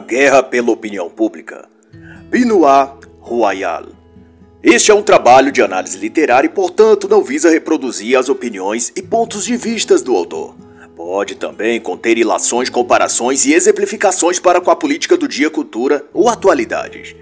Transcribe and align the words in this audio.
A 0.00 0.02
Guerra 0.02 0.42
pela 0.42 0.70
Opinião 0.70 1.10
Pública. 1.10 1.68
Benoit 2.30 3.06
Royal. 3.20 3.84
Este 4.62 4.90
é 4.90 4.94
um 4.94 5.02
trabalho 5.02 5.52
de 5.52 5.60
análise 5.60 5.98
literária 5.98 6.46
e, 6.46 6.50
portanto, 6.50 7.06
não 7.06 7.22
visa 7.22 7.50
reproduzir 7.50 8.18
as 8.18 8.30
opiniões 8.30 8.90
e 8.96 9.02
pontos 9.02 9.44
de 9.44 9.58
vistas 9.58 10.00
do 10.00 10.16
autor. 10.16 10.56
Pode 10.96 11.34
também 11.34 11.78
conter 11.78 12.16
ilações, 12.16 12.70
comparações 12.70 13.44
e 13.44 13.52
exemplificações 13.52 14.40
para 14.40 14.58
com 14.58 14.70
a 14.70 14.76
política 14.76 15.18
do 15.18 15.28
dia, 15.28 15.50
cultura 15.50 16.02
ou 16.14 16.30
atualidades. 16.30 17.14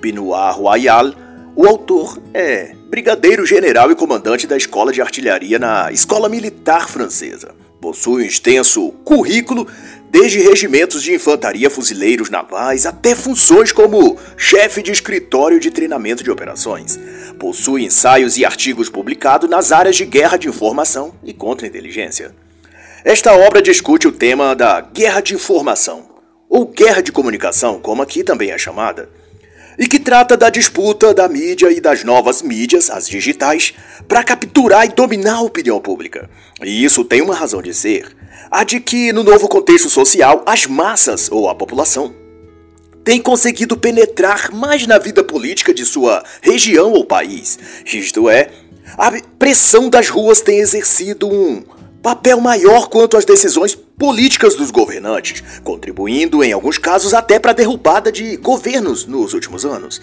Benoit 0.00 0.56
Royal, 0.56 1.12
o 1.54 1.66
autor 1.66 2.18
é 2.32 2.74
brigadeiro 2.88 3.44
general 3.44 3.90
e 3.90 3.94
comandante 3.94 4.46
da 4.46 4.56
Escola 4.56 4.90
de 4.90 5.02
Artilharia 5.02 5.58
na 5.58 5.92
Escola 5.92 6.30
Militar 6.30 6.88
Francesa. 6.88 7.54
Possui 7.78 8.22
um 8.22 8.26
extenso 8.26 8.90
currículo 9.04 9.66
desde 10.12 10.40
regimentos 10.40 11.02
de 11.02 11.14
infantaria, 11.14 11.70
fuzileiros 11.70 12.28
navais, 12.28 12.84
até 12.84 13.14
funções 13.14 13.72
como 13.72 14.18
chefe 14.36 14.82
de 14.82 14.92
escritório 14.92 15.58
de 15.58 15.70
treinamento 15.70 16.22
de 16.22 16.30
operações. 16.30 17.00
Possui 17.38 17.86
ensaios 17.86 18.36
e 18.36 18.44
artigos 18.44 18.90
publicados 18.90 19.48
nas 19.48 19.72
áreas 19.72 19.96
de 19.96 20.04
guerra 20.04 20.36
de 20.36 20.48
informação 20.48 21.14
e 21.24 21.32
contra-inteligência. 21.32 22.34
Esta 23.02 23.32
obra 23.34 23.62
discute 23.62 24.06
o 24.06 24.12
tema 24.12 24.54
da 24.54 24.82
guerra 24.82 25.22
de 25.22 25.34
informação, 25.34 26.10
ou 26.46 26.66
guerra 26.66 27.00
de 27.00 27.10
comunicação, 27.10 27.80
como 27.80 28.02
aqui 28.02 28.22
também 28.22 28.50
é 28.50 28.58
chamada 28.58 29.08
e 29.78 29.86
que 29.86 29.98
trata 29.98 30.36
da 30.36 30.50
disputa 30.50 31.14
da 31.14 31.26
mídia 31.26 31.70
e 31.70 31.80
das 31.80 32.04
novas 32.04 32.42
mídias, 32.42 32.90
as 32.90 33.08
digitais, 33.08 33.72
para 34.06 34.22
capturar 34.22 34.84
e 34.84 34.90
dominar 34.90 35.36
a 35.36 35.40
opinião 35.40 35.80
pública. 35.80 36.28
E 36.62 36.84
isso 36.84 37.02
tem 37.04 37.22
uma 37.22 37.34
razão 37.34 37.62
de 37.62 37.72
ser: 37.72 38.14
a 38.50 38.64
de 38.64 38.80
que, 38.80 39.12
no 39.12 39.22
novo 39.22 39.48
contexto 39.48 39.88
social, 39.88 40.42
as 40.46 40.66
massas, 40.66 41.30
ou 41.30 41.48
a 41.48 41.54
população, 41.54 42.14
têm 43.04 43.20
conseguido 43.20 43.76
penetrar 43.76 44.52
mais 44.52 44.86
na 44.86 44.98
vida 44.98 45.24
política 45.24 45.74
de 45.74 45.84
sua 45.84 46.22
região 46.40 46.92
ou 46.92 47.04
país. 47.04 47.58
Isto 47.84 48.28
é, 48.28 48.50
a 48.96 49.10
pressão 49.38 49.88
das 49.88 50.08
ruas 50.08 50.40
tem 50.40 50.58
exercido 50.58 51.28
um 51.28 51.62
papel 52.02 52.40
maior 52.40 52.88
quanto 52.88 53.16
às 53.16 53.24
decisões 53.24 53.74
políticas 53.74 54.56
dos 54.56 54.70
governantes, 54.70 55.42
contribuindo 55.62 56.42
em 56.42 56.52
alguns 56.52 56.76
casos 56.76 57.14
até 57.14 57.38
para 57.38 57.52
a 57.52 57.54
derrubada 57.54 58.10
de 58.10 58.36
governos 58.36 59.06
nos 59.06 59.32
últimos 59.34 59.64
anos. 59.64 60.00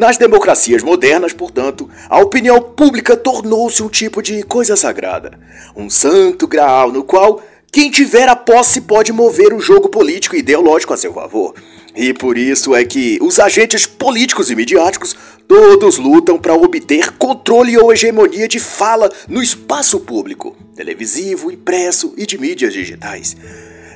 Nas 0.00 0.16
democracias 0.16 0.82
modernas, 0.82 1.34
portanto, 1.34 1.86
a 2.08 2.18
opinião 2.20 2.58
pública 2.58 3.14
tornou-se 3.14 3.82
um 3.82 3.88
tipo 3.90 4.22
de 4.22 4.42
coisa 4.42 4.74
sagrada, 4.74 5.38
um 5.76 5.90
santo 5.90 6.48
graal 6.48 6.90
no 6.90 7.04
qual 7.04 7.42
quem 7.70 7.90
tiver 7.90 8.26
a 8.26 8.34
posse 8.34 8.80
pode 8.80 9.12
mover 9.12 9.52
o 9.52 9.60
jogo 9.60 9.90
político 9.90 10.34
e 10.34 10.38
ideológico 10.38 10.94
a 10.94 10.96
seu 10.96 11.12
favor. 11.12 11.54
E 11.94 12.14
por 12.14 12.38
isso 12.38 12.74
é 12.74 12.82
que 12.82 13.18
os 13.20 13.38
agentes 13.38 13.84
políticos 13.84 14.50
e 14.50 14.56
midiáticos 14.56 15.14
todos 15.46 15.98
lutam 15.98 16.38
para 16.38 16.54
obter 16.54 17.12
controle 17.18 17.76
ou 17.76 17.92
hegemonia 17.92 18.48
de 18.48 18.58
fala 18.58 19.12
no 19.28 19.42
espaço 19.42 20.00
público, 20.00 20.56
televisivo, 20.74 21.52
impresso 21.52 22.14
e 22.16 22.24
de 22.24 22.38
mídias 22.38 22.72
digitais. 22.72 23.36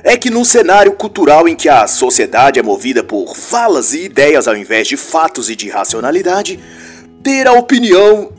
É 0.07 0.15
que 0.15 0.29
num 0.29 0.45
cenário 0.45 0.91
cultural 0.91 1.49
em 1.49 1.55
que 1.55 1.67
a 1.67 1.87
sociedade 1.87 2.59
é 2.59 2.63
movida 2.63 3.03
por 3.03 3.35
falas 3.35 3.91
e 3.91 4.03
ideias 4.03 4.47
ao 4.47 4.55
invés 4.55 4.87
de 4.87 4.95
fatos 4.95 5.49
e 5.49 5.55
de 5.55 5.67
racionalidade, 5.67 6.59
ter 7.23 7.47
a 7.47 7.53
opinião 7.53 8.31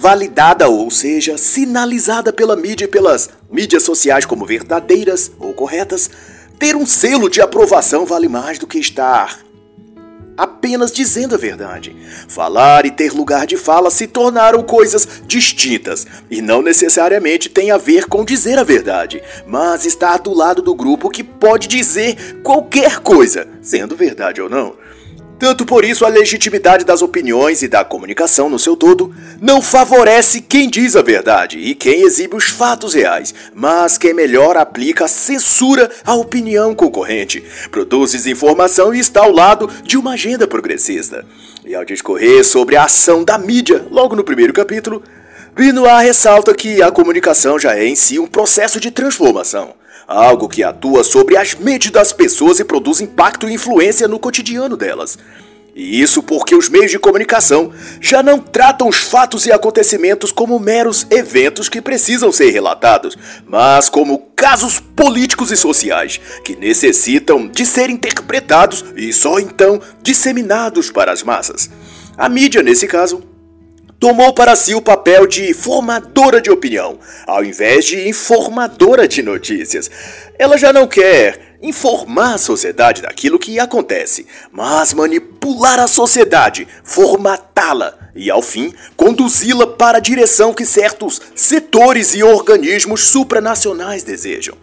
validada, 0.00 0.68
ou 0.68 0.90
seja, 0.90 1.38
sinalizada 1.38 2.32
pela 2.32 2.56
mídia 2.56 2.86
e 2.86 2.88
pelas 2.88 3.30
mídias 3.48 3.84
sociais 3.84 4.26
como 4.26 4.44
verdadeiras 4.44 5.30
ou 5.38 5.54
corretas, 5.54 6.10
ter 6.58 6.74
um 6.74 6.84
selo 6.84 7.30
de 7.30 7.40
aprovação 7.40 8.04
vale 8.04 8.26
mais 8.26 8.58
do 8.58 8.66
que 8.66 8.80
estar 8.80 9.38
apenas 10.36 10.92
dizendo 10.92 11.34
a 11.34 11.38
verdade. 11.38 11.96
Falar 12.28 12.86
e 12.86 12.90
ter 12.90 13.12
lugar 13.12 13.46
de 13.46 13.56
fala 13.56 13.90
se 13.90 14.06
tornaram 14.06 14.62
coisas 14.62 15.06
distintas 15.26 16.06
e 16.30 16.40
não 16.40 16.62
necessariamente 16.62 17.48
tem 17.48 17.70
a 17.70 17.78
ver 17.78 18.06
com 18.06 18.24
dizer 18.24 18.58
a 18.58 18.64
verdade, 18.64 19.22
mas 19.46 19.84
estar 19.84 20.18
do 20.18 20.32
lado 20.32 20.62
do 20.62 20.74
grupo 20.74 21.10
que 21.10 21.22
pode 21.22 21.68
dizer 21.68 22.40
qualquer 22.42 22.98
coisa, 23.00 23.48
sendo 23.60 23.96
verdade 23.96 24.40
ou 24.40 24.48
não. 24.48 24.81
Tanto 25.42 25.66
por 25.66 25.84
isso, 25.84 26.04
a 26.04 26.08
legitimidade 26.08 26.84
das 26.84 27.02
opiniões 27.02 27.62
e 27.62 27.68
da 27.68 27.84
comunicação 27.84 28.48
no 28.48 28.60
seu 28.60 28.76
todo 28.76 29.12
não 29.40 29.60
favorece 29.60 30.40
quem 30.40 30.70
diz 30.70 30.94
a 30.94 31.02
verdade 31.02 31.58
e 31.58 31.74
quem 31.74 32.02
exibe 32.02 32.36
os 32.36 32.44
fatos 32.44 32.94
reais, 32.94 33.34
mas 33.52 33.98
quem 33.98 34.14
melhor 34.14 34.56
aplica 34.56 35.06
a 35.06 35.08
censura 35.08 35.90
à 36.04 36.14
opinião 36.14 36.76
concorrente, 36.76 37.42
produz 37.72 38.12
desinformação 38.12 38.94
e 38.94 39.00
está 39.00 39.24
ao 39.24 39.32
lado 39.32 39.68
de 39.82 39.98
uma 39.98 40.12
agenda 40.12 40.46
progressista. 40.46 41.26
E 41.66 41.74
ao 41.74 41.84
discorrer 41.84 42.44
sobre 42.44 42.76
a 42.76 42.84
ação 42.84 43.24
da 43.24 43.36
mídia, 43.36 43.84
logo 43.90 44.14
no 44.14 44.22
primeiro 44.22 44.52
capítulo, 44.52 45.02
Benoit 45.56 46.04
ressalta 46.04 46.54
que 46.54 46.80
a 46.80 46.92
comunicação 46.92 47.58
já 47.58 47.76
é 47.76 47.84
em 47.84 47.96
si 47.96 48.16
um 48.16 48.28
processo 48.28 48.78
de 48.78 48.92
transformação 48.92 49.74
algo 50.12 50.48
que 50.48 50.62
atua 50.62 51.02
sobre 51.02 51.36
as 51.36 51.54
mentes 51.54 51.90
das 51.90 52.12
pessoas 52.12 52.60
e 52.60 52.64
produz 52.64 53.00
impacto 53.00 53.48
e 53.48 53.54
influência 53.54 54.06
no 54.06 54.18
cotidiano 54.18 54.76
delas. 54.76 55.18
E 55.74 56.02
isso 56.02 56.22
porque 56.22 56.54
os 56.54 56.68
meios 56.68 56.90
de 56.90 56.98
comunicação 56.98 57.72
já 57.98 58.22
não 58.22 58.38
tratam 58.38 58.88
os 58.88 58.98
fatos 59.04 59.46
e 59.46 59.52
acontecimentos 59.52 60.30
como 60.30 60.60
meros 60.60 61.06
eventos 61.10 61.68
que 61.70 61.80
precisam 61.80 62.30
ser 62.30 62.50
relatados, 62.50 63.16
mas 63.46 63.88
como 63.88 64.18
casos 64.36 64.78
políticos 64.78 65.50
e 65.50 65.56
sociais 65.56 66.20
que 66.44 66.54
necessitam 66.56 67.48
de 67.48 67.64
ser 67.64 67.88
interpretados 67.88 68.84
e 68.94 69.14
só 69.14 69.38
então 69.38 69.80
disseminados 70.02 70.90
para 70.90 71.10
as 71.10 71.22
massas. 71.22 71.70
A 72.18 72.28
mídia, 72.28 72.62
nesse 72.62 72.86
caso, 72.86 73.22
tomou 74.02 74.32
para 74.32 74.56
si 74.56 74.74
o 74.74 74.82
papel 74.82 75.28
de 75.28 75.54
formadora 75.54 76.40
de 76.40 76.50
opinião, 76.50 76.98
ao 77.24 77.44
invés 77.44 77.84
de 77.84 78.08
informadora 78.08 79.06
de 79.06 79.22
notícias. 79.22 79.88
Ela 80.36 80.58
já 80.58 80.72
não 80.72 80.88
quer 80.88 81.56
informar 81.62 82.34
a 82.34 82.38
sociedade 82.38 83.00
daquilo 83.00 83.38
que 83.38 83.60
acontece, 83.60 84.26
mas 84.50 84.92
manipular 84.92 85.78
a 85.78 85.86
sociedade, 85.86 86.66
formatá-la 86.82 87.96
e, 88.12 88.28
ao 88.28 88.42
fim, 88.42 88.74
conduzi-la 88.96 89.68
para 89.68 89.98
a 89.98 90.00
direção 90.00 90.52
que 90.52 90.66
certos 90.66 91.22
setores 91.36 92.12
e 92.12 92.24
organismos 92.24 93.04
supranacionais 93.04 94.02
desejam. 94.02 94.56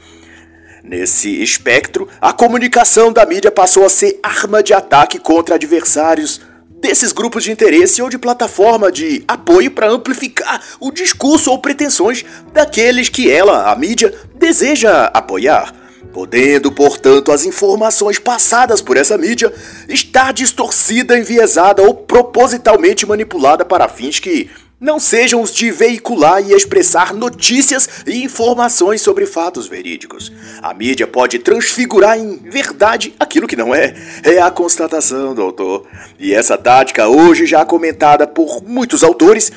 Nesse 0.84 1.42
espectro, 1.42 2.10
a 2.20 2.34
comunicação 2.34 3.14
da 3.14 3.26
mídia 3.26 3.52
passou 3.52 3.86
a 3.86 3.90
ser 3.90 4.20
arma 4.22 4.62
de 4.62 4.74
ataque 4.74 5.18
contra 5.18 5.56
adversários 5.56 6.42
desses 6.82 7.12
grupos 7.12 7.44
de 7.44 7.52
interesse 7.52 8.02
ou 8.02 8.10
de 8.10 8.18
plataforma 8.18 8.92
de 8.92 9.24
apoio 9.28 9.72
para 9.72 9.90
amplificar 9.90 10.62
o 10.80 10.92
discurso 10.92 11.52
ou 11.52 11.60
pretensões 11.60 12.26
daqueles 12.54 13.10
que 13.10 13.30
ela, 13.30 13.72
a 13.72 13.76
mídia, 13.76 14.14
deseja 14.36 15.06
apoiar. 15.14 15.74
Podendo, 16.14 16.72
portanto, 16.72 17.32
as 17.32 17.46
informações 17.46 18.18
passadas 18.18 18.82
por 18.82 18.98
essa 18.98 19.18
mídia 19.18 19.54
estar 19.88 20.34
distorcida, 20.34 21.18
enviesada 21.18 21.84
ou 21.84 21.94
propositalmente 21.94 23.06
manipulada 23.06 23.64
para 23.64 23.88
fins 23.88 24.20
que 24.20 24.50
não 24.80 25.00
sejam 25.00 25.42
os 25.42 25.54
de 25.54 25.72
veicular 25.72 26.42
e 26.42 26.54
expressar 26.54 27.14
notícias 27.14 27.90
e 28.08 28.24
informações 28.24 29.02
sobre 29.02 29.26
fatos 29.26 29.68
verídicos. 29.68 30.32
A 30.62 30.74
mídia 30.74 31.06
pode 31.06 31.40
transfigurar 31.40 32.18
em 32.18 32.38
verdade 32.38 33.14
aquilo 33.20 33.48
que 33.48 33.56
não 33.56 33.76
é. 33.76 33.94
É 34.24 34.40
a 34.40 34.50
constatação, 34.50 35.36
doutor. 35.36 35.86
E 36.18 36.34
essa 36.34 36.58
tática, 36.58 37.08
hoje 37.08 37.46
já 37.46 37.66
comentada 37.66 38.26
por 38.26 38.64
muitos 38.64 39.04
autores, 39.04 39.52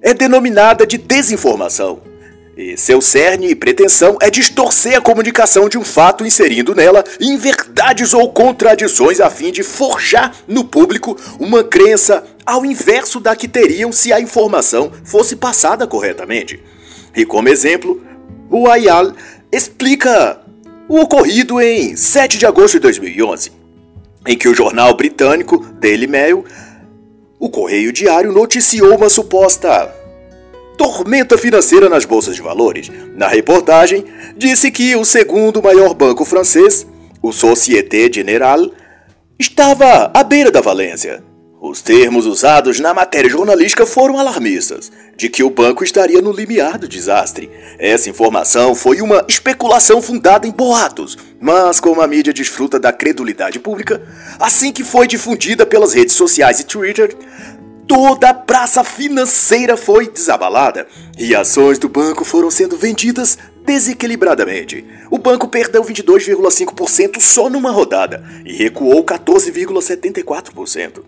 é 0.00 0.14
denominada 0.14 0.86
de 0.86 0.96
desinformação. 0.96 2.11
E 2.54 2.76
seu 2.76 3.00
cerne 3.00 3.48
e 3.48 3.54
pretensão 3.54 4.18
é 4.20 4.28
distorcer 4.28 4.96
a 4.96 5.00
comunicação 5.00 5.70
de 5.70 5.78
um 5.78 5.84
fato 5.84 6.24
inserindo 6.26 6.74
nela 6.74 7.02
inverdades 7.18 8.12
ou 8.12 8.30
contradições 8.30 9.20
a 9.20 9.30
fim 9.30 9.50
de 9.50 9.62
forjar 9.62 10.34
no 10.46 10.62
público 10.62 11.16
uma 11.40 11.64
crença 11.64 12.24
ao 12.44 12.66
inverso 12.66 13.18
da 13.18 13.34
que 13.34 13.48
teriam 13.48 13.90
se 13.90 14.12
a 14.12 14.20
informação 14.20 14.92
fosse 15.02 15.34
passada 15.34 15.86
corretamente. 15.86 16.62
E 17.16 17.24
como 17.24 17.48
exemplo, 17.48 18.02
o 18.50 18.68
Ayal 18.68 19.12
explica 19.50 20.38
o 20.86 21.00
ocorrido 21.00 21.58
em 21.58 21.96
7 21.96 22.36
de 22.36 22.44
agosto 22.44 22.74
de 22.74 22.80
2011, 22.80 23.50
em 24.26 24.36
que 24.36 24.48
o 24.48 24.54
jornal 24.54 24.94
britânico 24.94 25.58
Daily 25.80 26.06
Mail, 26.06 26.44
o 27.38 27.48
Correio 27.48 27.92
Diário, 27.94 28.30
noticiou 28.30 28.94
uma 28.94 29.08
suposta 29.08 30.01
tormenta 30.82 31.38
financeira 31.38 31.88
nas 31.88 32.04
bolsas 32.04 32.34
de 32.34 32.42
valores. 32.42 32.90
Na 33.14 33.28
reportagem, 33.28 34.04
disse 34.36 34.68
que 34.68 34.96
o 34.96 35.04
segundo 35.04 35.62
maior 35.62 35.94
banco 35.94 36.24
francês, 36.24 36.84
o 37.22 37.32
Société 37.32 38.12
Générale, 38.12 38.72
estava 39.38 40.10
à 40.12 40.24
beira 40.24 40.50
da 40.50 40.60
falência. 40.60 41.22
Os 41.60 41.80
termos 41.80 42.26
usados 42.26 42.80
na 42.80 42.92
matéria 42.92 43.30
jornalística 43.30 43.86
foram 43.86 44.18
alarmistas, 44.18 44.90
de 45.16 45.28
que 45.28 45.44
o 45.44 45.50
banco 45.50 45.84
estaria 45.84 46.20
no 46.20 46.32
limiar 46.32 46.76
do 46.76 46.88
desastre. 46.88 47.48
Essa 47.78 48.10
informação 48.10 48.74
foi 48.74 49.00
uma 49.00 49.24
especulação 49.28 50.02
fundada 50.02 50.48
em 50.48 50.50
boatos, 50.50 51.16
mas 51.40 51.78
como 51.78 52.00
a 52.00 52.08
mídia 52.08 52.32
desfruta 52.32 52.80
da 52.80 52.92
credulidade 52.92 53.60
pública, 53.60 54.02
assim 54.40 54.72
que 54.72 54.82
foi 54.82 55.06
difundida 55.06 55.64
pelas 55.64 55.94
redes 55.94 56.16
sociais 56.16 56.58
e 56.58 56.64
Twitter, 56.64 57.16
toda 57.92 58.30
a 58.30 58.34
praça 58.34 58.82
financeira 58.82 59.76
foi 59.76 60.08
desabalada 60.08 60.86
e 61.18 61.34
ações 61.34 61.78
do 61.78 61.90
banco 61.90 62.24
foram 62.24 62.50
sendo 62.50 62.74
vendidas 62.74 63.36
desequilibradamente. 63.66 64.82
O 65.10 65.18
banco 65.18 65.46
perdeu 65.46 65.84
22,5% 65.84 67.20
só 67.20 67.50
numa 67.50 67.70
rodada 67.70 68.24
e 68.46 68.54
recuou 68.54 69.04
14,74%. 69.04 71.02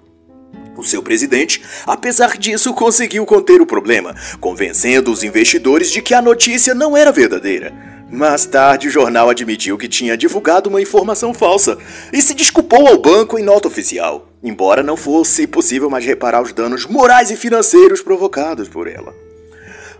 O 0.76 0.84
seu 0.84 1.02
presidente, 1.02 1.62
apesar 1.86 2.36
disso, 2.36 2.74
conseguiu 2.74 3.24
conter 3.24 3.62
o 3.62 3.66
problema, 3.66 4.14
convencendo 4.38 5.10
os 5.10 5.24
investidores 5.24 5.90
de 5.90 6.02
que 6.02 6.12
a 6.12 6.20
notícia 6.20 6.74
não 6.74 6.94
era 6.94 7.10
verdadeira. 7.10 7.72
Mais 8.12 8.44
tarde, 8.44 8.88
o 8.88 8.90
jornal 8.90 9.30
admitiu 9.30 9.78
que 9.78 9.88
tinha 9.88 10.18
divulgado 10.18 10.68
uma 10.68 10.82
informação 10.82 11.32
falsa 11.32 11.78
e 12.12 12.20
se 12.20 12.34
desculpou 12.34 12.86
ao 12.86 12.98
banco 12.98 13.38
em 13.38 13.42
nota 13.42 13.68
oficial, 13.68 14.33
embora 14.44 14.82
não 14.82 14.96
fosse 14.96 15.46
possível 15.46 15.88
mais 15.88 16.04
reparar 16.04 16.42
os 16.42 16.52
danos 16.52 16.84
morais 16.84 17.30
e 17.30 17.36
financeiros 17.36 18.02
provocados 18.02 18.68
por 18.68 18.86
ela. 18.86 19.14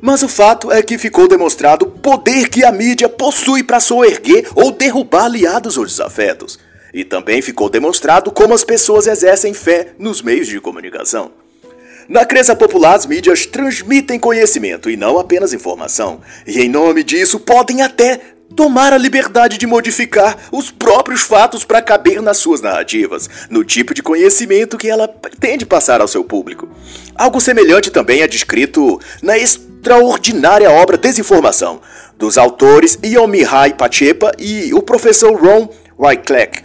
Mas 0.00 0.22
o 0.22 0.28
fato 0.28 0.70
é 0.70 0.82
que 0.82 0.98
ficou 0.98 1.26
demonstrado 1.26 1.86
o 1.86 1.90
poder 1.90 2.50
que 2.50 2.62
a 2.62 2.70
mídia 2.70 3.08
possui 3.08 3.62
para 3.62 3.80
soerguer 3.80 4.46
ou 4.54 4.70
derrubar 4.70 5.24
aliados 5.24 5.78
ou 5.78 5.86
desafetos. 5.86 6.58
E 6.92 7.04
também 7.04 7.40
ficou 7.40 7.70
demonstrado 7.70 8.30
como 8.30 8.52
as 8.52 8.62
pessoas 8.62 9.06
exercem 9.06 9.54
fé 9.54 9.94
nos 9.98 10.20
meios 10.20 10.46
de 10.46 10.60
comunicação. 10.60 11.32
Na 12.06 12.26
crença 12.26 12.54
popular, 12.54 12.94
as 12.94 13.06
mídias 13.06 13.46
transmitem 13.46 14.18
conhecimento 14.18 14.90
e 14.90 14.96
não 14.96 15.18
apenas 15.18 15.54
informação, 15.54 16.20
e 16.46 16.60
em 16.60 16.68
nome 16.68 17.02
disso 17.02 17.40
podem 17.40 17.80
até 17.80 18.20
tomar 18.56 18.92
a 18.92 18.98
liberdade 18.98 19.58
de 19.58 19.66
modificar 19.66 20.36
os 20.50 20.70
próprios 20.70 21.22
fatos 21.22 21.64
para 21.64 21.82
caber 21.82 22.22
nas 22.22 22.38
suas 22.38 22.60
narrativas, 22.60 23.28
no 23.50 23.64
tipo 23.64 23.94
de 23.94 24.02
conhecimento 24.02 24.78
que 24.78 24.88
ela 24.88 25.06
pretende 25.06 25.66
passar 25.66 26.00
ao 26.00 26.08
seu 26.08 26.24
público. 26.24 26.68
Algo 27.14 27.40
semelhante 27.40 27.90
também 27.90 28.22
é 28.22 28.28
descrito 28.28 29.00
na 29.22 29.36
extraordinária 29.36 30.70
obra 30.70 30.96
Desinformação, 30.96 31.80
dos 32.18 32.38
autores 32.38 32.98
Yomihai 33.04 33.74
Pachepa 33.74 34.32
e 34.38 34.72
o 34.72 34.80
professor 34.80 35.34
Ron 35.34 35.68
Wycliffe, 35.98 36.63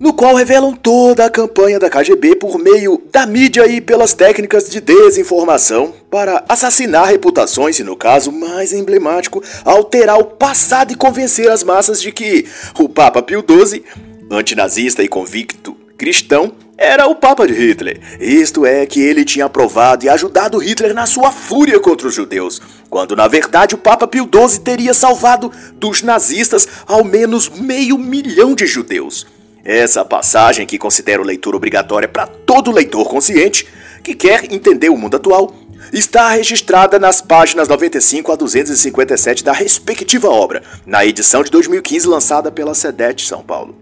no 0.00 0.14
qual 0.14 0.34
revelam 0.34 0.72
toda 0.72 1.26
a 1.26 1.30
campanha 1.30 1.78
da 1.78 1.90
KGB 1.90 2.36
por 2.36 2.58
meio 2.58 3.02
da 3.12 3.26
mídia 3.26 3.66
e 3.66 3.82
pelas 3.82 4.14
técnicas 4.14 4.70
de 4.70 4.80
desinformação 4.80 5.92
para 6.10 6.42
assassinar 6.48 7.08
reputações 7.08 7.78
e, 7.78 7.84
no 7.84 7.94
caso 7.94 8.32
mais 8.32 8.72
emblemático, 8.72 9.42
alterar 9.62 10.18
o 10.18 10.24
passado 10.24 10.90
e 10.90 10.96
convencer 10.96 11.50
as 11.50 11.62
massas 11.62 12.00
de 12.00 12.10
que 12.10 12.46
o 12.78 12.88
Papa 12.88 13.20
Pio 13.20 13.44
XII, 13.46 13.84
antinazista 14.30 15.02
e 15.02 15.08
convicto 15.08 15.76
cristão, 15.98 16.54
era 16.78 17.06
o 17.06 17.14
Papa 17.14 17.46
de 17.46 17.52
Hitler. 17.52 18.00
Isto 18.18 18.64
é, 18.64 18.86
que 18.86 19.02
ele 19.02 19.22
tinha 19.22 19.44
aprovado 19.44 20.06
e 20.06 20.08
ajudado 20.08 20.56
Hitler 20.56 20.94
na 20.94 21.04
sua 21.04 21.30
fúria 21.30 21.78
contra 21.78 22.08
os 22.08 22.14
judeus, 22.14 22.58
quando 22.88 23.14
na 23.14 23.28
verdade 23.28 23.74
o 23.74 23.78
Papa 23.78 24.08
Pio 24.08 24.26
XII 24.26 24.60
teria 24.60 24.94
salvado 24.94 25.52
dos 25.74 26.00
nazistas 26.00 26.66
ao 26.86 27.04
menos 27.04 27.50
meio 27.50 27.98
milhão 27.98 28.54
de 28.54 28.66
judeus. 28.66 29.26
Essa 29.64 30.04
passagem, 30.04 30.66
que 30.66 30.78
considero 30.78 31.22
leitura 31.22 31.56
obrigatória 31.56 32.08
para 32.08 32.26
todo 32.26 32.72
leitor 32.72 33.08
consciente 33.08 33.66
que 34.02 34.14
quer 34.14 34.52
entender 34.52 34.88
o 34.88 34.96
mundo 34.96 35.16
atual, 35.16 35.54
está 35.92 36.28
registrada 36.30 36.98
nas 36.98 37.20
páginas 37.20 37.68
95 37.68 38.32
a 38.32 38.36
257 38.36 39.44
da 39.44 39.52
respectiva 39.52 40.28
obra, 40.28 40.62
na 40.86 41.04
edição 41.04 41.42
de 41.42 41.50
2015 41.50 42.06
lançada 42.06 42.50
pela 42.50 42.74
SEDET 42.74 43.26
São 43.26 43.42
Paulo. 43.42 43.79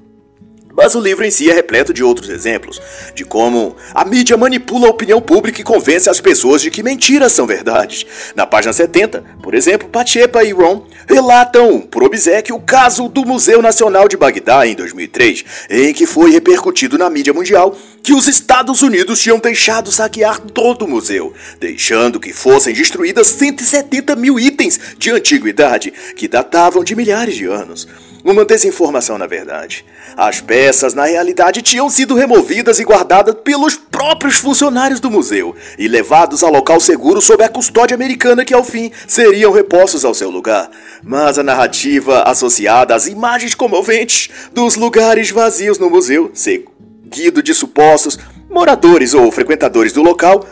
Mas 0.79 0.95
o 0.95 1.01
livro 1.01 1.25
em 1.25 1.31
si 1.33 1.51
é 1.51 1.55
repleto 1.55 1.93
de 1.93 2.05
outros 2.05 2.31
exemplos, 2.31 2.81
de 3.13 3.25
como 3.25 3.75
a 3.93 4.05
mídia 4.05 4.37
manipula 4.37 4.87
a 4.87 4.91
opinião 4.91 5.21
pública 5.21 5.61
e 5.61 5.65
convence 5.65 6.09
as 6.09 6.21
pessoas 6.21 6.63
de 6.63 6.71
que 6.71 6.85
mentiras 6.85 7.33
são 7.33 7.49
verdades. 7.49 8.07
Na 8.37 8.47
página 8.47 8.73
70, 8.73 9.25
por 9.43 9.57
exemplo, 9.57 9.89
Pachepa 9.89 10.45
e 10.45 10.53
Ron 10.53 10.87
relatam, 11.09 11.81
por 11.81 12.05
obsequio, 12.05 12.55
o 12.55 12.61
caso 12.61 13.09
do 13.09 13.27
Museu 13.27 13.61
Nacional 13.61 14.07
de 14.07 14.17
Bagdá 14.17 14.69
em 14.69 14.77
2003, 14.77 15.45
em 15.69 15.93
que 15.93 16.07
foi 16.07 16.31
repercutido 16.31 16.97
na 16.97 17.11
mídia 17.11 17.35
mundial 17.35 17.77
que 18.01 18.15
os 18.15 18.29
Estados 18.29 18.81
Unidos 18.81 19.21
tinham 19.21 19.41
deixado 19.41 19.91
saquear 19.91 20.39
todo 20.39 20.85
o 20.85 20.89
museu, 20.89 21.35
deixando 21.59 22.21
que 22.21 22.33
fossem 22.33 22.73
destruídas 22.73 23.27
170 23.27 24.15
mil 24.15 24.39
itens 24.39 24.79
de 24.97 25.11
antiguidade 25.11 25.93
que 26.15 26.29
datavam 26.29 26.85
de 26.85 26.95
milhares 26.95 27.35
de 27.35 27.47
anos. 27.47 27.89
Uma 28.25 28.45
desinformação, 28.45 29.17
na 29.17 29.27
verdade. 29.27 29.85
As 30.17 30.41
peças, 30.41 30.95
na 30.95 31.05
realidade, 31.05 31.63
tinham 31.63 31.89
sido 31.89 32.15
removidas 32.15 32.81
e 32.81 32.85
guardadas 32.85 33.35
pelos 33.45 33.77
próprios 33.77 34.37
funcionários 34.37 35.01
do 35.01 35.11
museu 35.11 35.55
e 35.79 35.87
levados 35.87 36.43
a 36.43 36.49
local 36.49 36.81
seguro 36.81 37.21
sob 37.21 37.43
a 37.45 37.49
custódia 37.49 37.95
americana 37.95 38.45
que, 38.45 38.55
ao 38.55 38.65
fim, 38.65 38.91
seriam 39.07 39.53
repostos 39.53 40.05
ao 40.05 40.15
seu 40.15 40.31
lugar. 40.31 40.71
Mas 41.03 41.39
a 41.39 41.43
narrativa 41.43 42.23
associada 42.23 42.95
às 42.95 43.07
imagens 43.07 43.55
comoventes 43.55 44.29
dos 44.53 44.75
lugares 44.75 45.31
vazios 45.31 45.79
no 45.79 45.89
museu, 45.89 46.31
seguido 46.35 47.43
de 47.43 47.55
supostos 47.55 48.19
moradores 48.51 49.15
ou 49.15 49.31
frequentadores 49.31 49.93
do 49.93 50.03
local, 50.03 50.45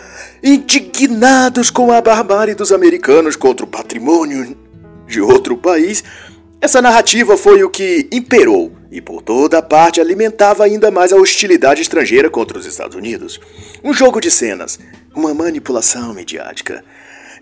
indignados 0.43 1.71
com 1.71 1.91
a 1.91 2.01
barbárie 2.01 2.55
dos 2.55 2.71
americanos 2.71 3.37
contra 3.37 3.65
o 3.65 3.69
patrimônio 3.69 4.57
de 5.07 5.21
outro 5.21 5.57
país, 5.57 6.05
essa 6.61 6.81
narrativa 6.81 7.37
foi 7.37 7.63
o 7.63 7.71
que 7.71 8.09
imperou 8.11 8.73
e 8.91 9.01
por 9.01 9.21
toda 9.21 9.61
parte 9.61 10.01
alimentava 10.01 10.65
ainda 10.65 10.91
mais 10.91 11.13
a 11.13 11.17
hostilidade 11.17 11.83
estrangeira 11.83 12.31
contra 12.31 12.59
os 12.59 12.65
Estados 12.65 12.97
Unidos. 12.97 13.39
Um 13.85 13.93
jogo 13.93 14.21
de 14.21 14.31
cenas, 14.31 14.79
uma 15.15 15.35
manipulação 15.35 16.15
midiática. 16.15 16.83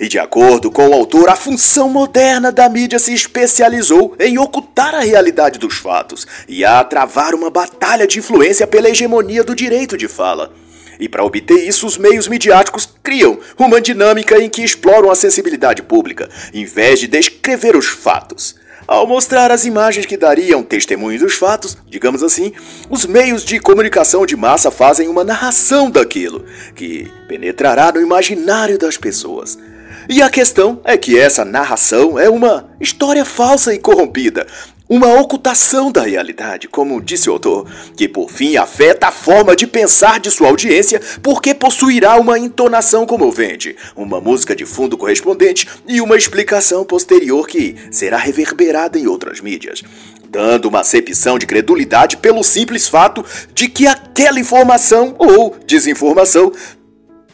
E 0.00 0.08
de 0.08 0.18
acordo 0.18 0.70
com 0.70 0.88
o 0.88 0.92
autor, 0.92 1.28
a 1.28 1.36
função 1.36 1.88
moderna 1.88 2.50
da 2.50 2.68
mídia 2.68 2.98
se 2.98 3.14
especializou 3.14 4.16
em 4.18 4.36
ocultar 4.38 4.94
a 4.94 5.00
realidade 5.00 5.58
dos 5.58 5.76
fatos 5.76 6.26
e 6.48 6.64
a 6.64 6.82
travar 6.82 7.34
uma 7.34 7.48
batalha 7.48 8.06
de 8.06 8.18
influência 8.18 8.66
pela 8.66 8.90
hegemonia 8.90 9.44
do 9.44 9.54
direito 9.54 9.96
de 9.96 10.08
fala. 10.08 10.52
E 10.98 11.08
para 11.08 11.24
obter 11.24 11.66
isso, 11.66 11.86
os 11.86 11.96
meios 11.96 12.26
midiáticos 12.26 12.88
criam 13.02 13.38
uma 13.56 13.80
dinâmica 13.80 14.38
em 14.38 14.48
que 14.48 14.62
exploram 14.62 15.10
a 15.10 15.14
sensibilidade 15.14 15.82
pública, 15.82 16.28
em 16.52 16.64
vez 16.64 16.98
de 16.98 17.06
descrever 17.06 17.76
os 17.76 17.86
fatos. 17.86 18.56
Ao 18.86 19.06
mostrar 19.06 19.50
as 19.50 19.64
imagens 19.64 20.04
que 20.04 20.16
dariam 20.16 20.62
testemunho 20.62 21.18
dos 21.18 21.34
fatos, 21.34 21.76
digamos 21.88 22.22
assim, 22.22 22.52
os 22.90 23.06
meios 23.06 23.42
de 23.42 23.58
comunicação 23.58 24.26
de 24.26 24.36
massa 24.36 24.70
fazem 24.70 25.08
uma 25.08 25.24
narração 25.24 25.90
daquilo, 25.90 26.44
que 26.74 27.10
penetrará 27.26 27.90
no 27.90 28.00
imaginário 28.00 28.78
das 28.78 28.98
pessoas. 28.98 29.58
E 30.06 30.20
a 30.20 30.28
questão 30.28 30.82
é 30.84 30.98
que 30.98 31.18
essa 31.18 31.46
narração 31.46 32.18
é 32.18 32.28
uma 32.28 32.68
história 32.78 33.24
falsa 33.24 33.72
e 33.72 33.78
corrompida, 33.78 34.46
uma 34.88 35.18
ocultação 35.18 35.90
da 35.90 36.02
realidade, 36.02 36.68
como 36.68 37.00
disse 37.00 37.30
o 37.30 37.32
autor, 37.32 37.66
que 37.96 38.06
por 38.06 38.30
fim 38.30 38.56
afeta 38.56 39.08
a 39.08 39.12
forma 39.12 39.56
de 39.56 39.66
pensar 39.66 40.20
de 40.20 40.30
sua 40.30 40.48
audiência, 40.48 41.00
porque 41.22 41.54
possuirá 41.54 42.16
uma 42.16 42.38
entonação 42.38 43.06
comovente, 43.06 43.74
uma 43.96 44.20
música 44.20 44.54
de 44.54 44.66
fundo 44.66 44.98
correspondente 44.98 45.66
e 45.88 46.00
uma 46.00 46.16
explicação 46.16 46.84
posterior 46.84 47.46
que 47.46 47.76
será 47.90 48.18
reverberada 48.18 48.98
em 48.98 49.06
outras 49.06 49.40
mídias, 49.40 49.82
dando 50.28 50.68
uma 50.68 50.80
acepção 50.80 51.38
de 51.38 51.46
credulidade 51.46 52.18
pelo 52.18 52.44
simples 52.44 52.86
fato 52.86 53.24
de 53.54 53.68
que 53.68 53.86
aquela 53.86 54.38
informação 54.38 55.14
ou 55.18 55.56
desinformação 55.66 56.52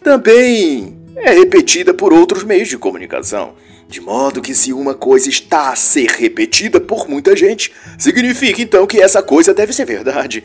também 0.03 0.97
é 1.17 1.33
repetida 1.33 1.93
por 1.93 2.13
outros 2.13 2.45
meios 2.45 2.69
de 2.69 2.79
comunicação. 2.79 3.55
De 3.91 4.01
modo 4.01 4.41
que, 4.41 4.55
se 4.55 4.73
uma 4.73 4.95
coisa 4.95 5.29
está 5.29 5.71
a 5.71 5.75
ser 5.75 6.09
repetida 6.11 6.81
por 6.81 7.09
muita 7.09 7.35
gente, 7.35 7.73
significa 7.99 8.63
então 8.63 8.87
que 8.87 9.01
essa 9.01 9.21
coisa 9.21 9.53
deve 9.53 9.73
ser 9.73 9.85
verdade. 9.85 10.45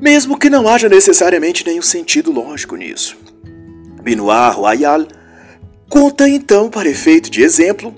Mesmo 0.00 0.36
que 0.36 0.50
não 0.50 0.68
haja 0.68 0.88
necessariamente 0.88 1.64
nenhum 1.64 1.80
sentido 1.80 2.32
lógico 2.32 2.74
nisso. 2.74 3.16
Benoit 4.02 4.56
Royal 4.56 5.06
conta 5.88 6.28
então, 6.28 6.68
para 6.68 6.88
efeito 6.88 7.30
de 7.30 7.40
exemplo, 7.40 7.94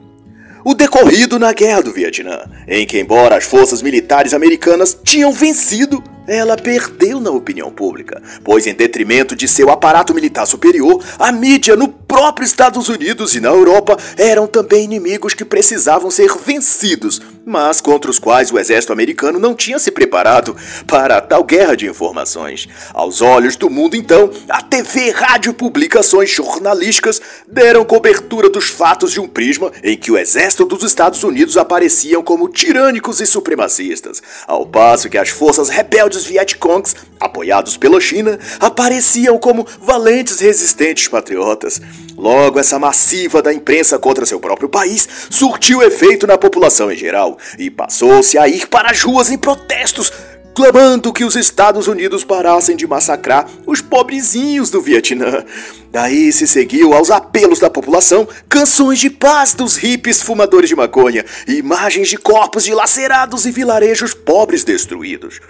o 0.63 0.75
decorrido 0.75 1.39
na 1.39 1.53
Guerra 1.55 1.83
do 1.83 1.93
Vietnã, 1.93 2.45
em 2.69 2.87
que, 2.87 2.99
embora 2.99 3.37
as 3.37 3.45
forças 3.45 3.81
militares 3.81 4.35
americanas 4.35 4.97
tinham 5.03 5.33
vencido, 5.33 6.05
ela 6.27 6.57
perdeu 6.57 7.19
na 7.19 7.31
opinião 7.31 7.71
pública, 7.71 8.23
pois, 8.45 8.67
em 8.67 8.75
detrimento 8.75 9.35
de 9.35 9.49
seu 9.49 9.71
aparato 9.71 10.15
militar 10.15 10.47
superior, 10.47 11.03
a 11.19 11.33
mídia, 11.33 11.75
no 11.75 11.89
próprio 12.13 12.45
Estados 12.45 12.91
Unidos 12.91 13.35
e 13.35 13.41
na 13.41 13.49
Europa 13.49 13.97
eram 14.19 14.47
também 14.47 14.85
inimigos 14.85 15.33
que 15.33 15.47
precisavam 15.47 16.11
ser 16.11 16.31
vencidos, 16.45 17.23
mas 17.43 17.81
contra 17.81 18.11
os 18.11 18.19
quais 18.19 18.53
o 18.53 18.59
exército 18.59 18.93
americano 18.93 19.39
não 19.39 19.55
tinha 19.55 19.79
se 19.79 19.91
preparado 19.91 20.55
para 20.87 21.23
tal 21.23 21.43
guerra 21.43 21.75
de 21.75 21.89
informações. 21.89 22.69
Aos 22.93 23.23
olhos 23.23 23.57
do 23.57 23.71
mundo, 23.71 23.97
então, 23.97 24.31
a 24.47 24.61
TV, 24.61 25.11
rádio 25.11 25.53
e 25.53 25.55
publicações 25.55 26.29
jornalísticas 26.29 27.19
deram 27.49 27.83
cobertura 27.83 28.51
dos 28.51 28.69
fatos 28.69 29.11
de 29.13 29.19
um 29.19 29.27
prisma 29.27 29.73
em 29.83 29.97
que 29.97 30.13
o 30.13 30.19
exército 30.19 30.67
dos 30.67 30.83
Estados 30.83 31.25
Unidos 31.25 31.57
apareciam 31.57 32.23
como 32.23 32.47
tirânicos 32.47 33.23
e 33.23 33.27
supremacistas, 33.27 34.23
ao 34.47 34.67
passo 34.67 35.09
que 35.09 35.17
as 35.17 35.31
forças 35.31 35.71
rebeldes 35.71 36.27
Vietcongs, 36.27 36.95
apoiados 37.19 37.79
pela 37.79 38.03
China, 38.03 38.39
apareciam 38.61 39.39
como 39.39 39.67
valentes 39.81 40.41
resistentes 40.41 41.09
patriotas. 41.09 41.81
Logo, 42.23 42.61
essa 42.61 42.79
massiva 42.79 43.43
da 43.43 43.53
imprensa 43.53 43.99
contra 43.99 44.25
seu 44.25 44.39
próprio 44.39 44.69
país 44.69 45.09
surtiu 45.29 45.83
efeito 45.83 46.25
na 46.25 46.39
população 46.39 46.89
em 46.89 46.97
geral 46.97 47.37
e 47.59 47.69
passou-se 47.69 48.39
a 48.39 48.47
ir 48.47 48.69
para 48.69 48.93
as 48.93 49.03
ruas 49.03 49.29
em 49.29 49.37
protestos, 49.37 50.13
clamando 50.55 51.13
que 51.13 51.25
os 51.25 51.35
Estados 51.35 51.89
Unidos 51.89 52.23
parassem 52.23 52.77
de 52.77 52.87
massacrar 52.87 53.51
os 53.67 53.81
pobrezinhos 53.81 54.71
do 54.71 54.81
Vietnã. 54.81 55.45
Daí 55.91 56.33
se 56.33 56.47
seguiu 56.47 56.95
aos 56.95 57.11
apelos 57.11 57.59
da 57.59 57.69
população 57.69 58.29
canções 58.49 59.01
de 59.01 59.11
paz 59.11 59.53
dos 59.53 59.75
hippies 59.75 60.23
fumadores 60.23 60.69
de 60.69 60.77
maconha 60.77 61.25
imagens 61.49 62.09
de 62.09 62.17
corpos 62.17 62.63
dilacerados 62.63 63.47
e 63.47 63.51
vilarejos 63.51 64.15
pobres 64.15 64.63
destruídos. 64.63 65.41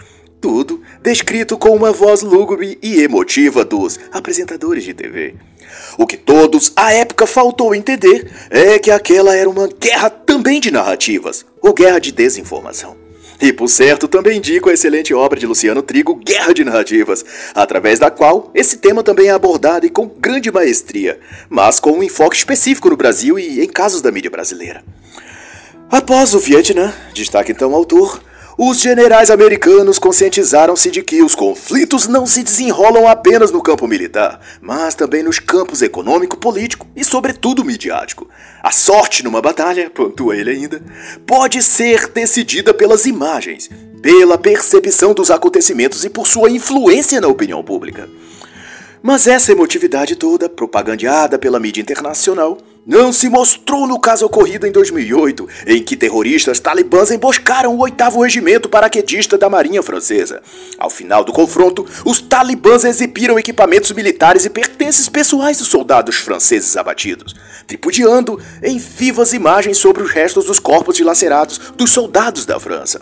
Tudo 0.41 0.81
descrito 1.03 1.59
com 1.59 1.77
uma 1.77 1.93
voz 1.93 2.23
lúgubre 2.23 2.79
e 2.83 3.03
emotiva 3.03 3.63
dos 3.63 4.01
apresentadores 4.11 4.85
de 4.85 4.95
TV. 4.95 5.35
O 5.99 6.07
que 6.07 6.17
todos 6.17 6.73
à 6.77 6.93
época 6.93 7.27
faltou 7.27 7.75
entender 7.75 8.31
é 8.51 8.79
que 8.79 8.91
aquela 8.91 9.37
era 9.37 9.49
uma 9.49 9.69
guerra 9.69 10.11
também 10.11 10.61
de 10.61 10.71
narrativas, 10.71 11.45
ou 11.61 11.73
guerra 11.73 11.99
de 11.99 12.13
desinformação. 12.13 12.97
E 13.41 13.53
por 13.53 13.69
certo, 13.69 14.07
também 14.07 14.39
indico 14.39 14.71
a 14.71 14.73
excelente 14.73 15.13
obra 15.13 15.39
de 15.39 15.47
Luciano 15.47 15.83
Trigo, 15.83 16.15
Guerra 16.15 16.55
de 16.55 16.63
Narrativas, 16.63 17.25
através 17.53 17.99
da 17.99 18.09
qual 18.09 18.53
esse 18.55 18.77
tema 18.77 19.03
também 19.03 19.27
é 19.27 19.31
abordado 19.33 19.85
e 19.85 19.91
com 19.91 20.07
grande 20.07 20.49
maestria, 20.53 21.19
mas 21.51 21.81
com 21.81 21.91
um 21.91 22.05
enfoque 22.05 22.37
específico 22.37 22.89
no 22.89 22.97
Brasil 22.97 23.41
e 23.41 23.61
em 23.61 23.69
casos 23.69 24.01
da 24.01 24.13
mídia 24.13 24.31
brasileira. 24.31 24.85
Após 25.91 26.35
o 26.35 26.39
Vietnã, 26.39 26.95
destaca 27.13 27.51
então 27.51 27.73
o 27.73 27.75
autor, 27.75 28.23
os 28.59 28.81
generais 28.81 29.31
americanos 29.31 29.99
conscientizaram-se 29.99 30.91
de 30.91 31.03
que 31.03 31.23
os 31.23 31.35
conflitos 31.35 32.07
não 32.07 32.27
se 32.27 32.43
desenrolam 32.43 33.09
apenas 33.09 33.51
no 33.51 33.63
campo 33.63 33.89
militar, 33.89 34.41
mas 34.61 34.95
também 34.95 35.23
nos 35.23 35.39
campos 35.39 35.81
econômico, 35.81 36.37
político 36.37 36.87
e, 36.95 37.03
sobretudo, 37.03 37.65
midiático. 37.65 38.29
A 38.63 38.71
sorte 38.71 39.25
numa 39.25 39.41
batalha, 39.41 39.89
pontua 39.89 40.37
ele 40.37 40.51
ainda, 40.51 40.83
pode 41.27 41.63
ser 41.63 42.09
decidida 42.09 42.75
pelas 42.75 43.07
imagens, 43.07 43.71
pela 44.03 44.37
percepção 44.37 45.15
dos 45.15 45.31
acontecimentos 45.31 46.05
e 46.05 46.11
por 46.11 46.27
sua 46.27 46.51
influência 46.51 47.21
na 47.21 47.29
opinião 47.29 47.63
pública. 47.65 48.09
Mas 49.03 49.27
essa 49.27 49.51
emotividade 49.51 50.15
toda, 50.15 50.49
propagandeada 50.49 51.39
pela 51.39 51.59
mídia 51.59 51.81
internacional, 51.81 52.59
não 52.87 53.13
se 53.13 53.29
mostrou 53.29 53.87
no 53.87 53.99
caso 53.99 54.27
ocorrido 54.27 54.67
em 54.67 54.73
2008, 54.73 55.49
em 55.67 55.83
que 55.83 55.97
terroristas 55.97 56.59
talibãs 56.59 57.11
emboscaram 57.11 57.75
o 57.75 57.81
oitavo 57.81 58.21
regimento 58.23 58.69
paraquedista 58.69 59.39
da 59.39 59.49
Marinha 59.49 59.83
Francesa. 59.83 60.43
Ao 60.79 60.91
final 60.91 61.23
do 61.23 61.33
confronto, 61.33 61.87
os 62.05 62.21
talibãs 62.21 62.85
exibiram 62.85 63.39
equipamentos 63.39 63.93
militares 63.93 64.45
e 64.45 64.51
pertences 64.51 65.09
pessoais 65.09 65.59
dos 65.59 65.69
soldados 65.69 66.17
franceses 66.17 66.77
abatidos, 66.77 67.35
tripudiando 67.67 68.41
em 68.63 68.79
vivas 68.79 69.33
imagens 69.33 69.79
sobre 69.79 70.03
os 70.03 70.11
restos 70.11 70.47
dos 70.47 70.59
corpos 70.59 70.97
dilacerados 70.97 71.61
dos 71.77 71.91
soldados 71.91 72.45
da 72.45 72.59
França. 72.59 73.01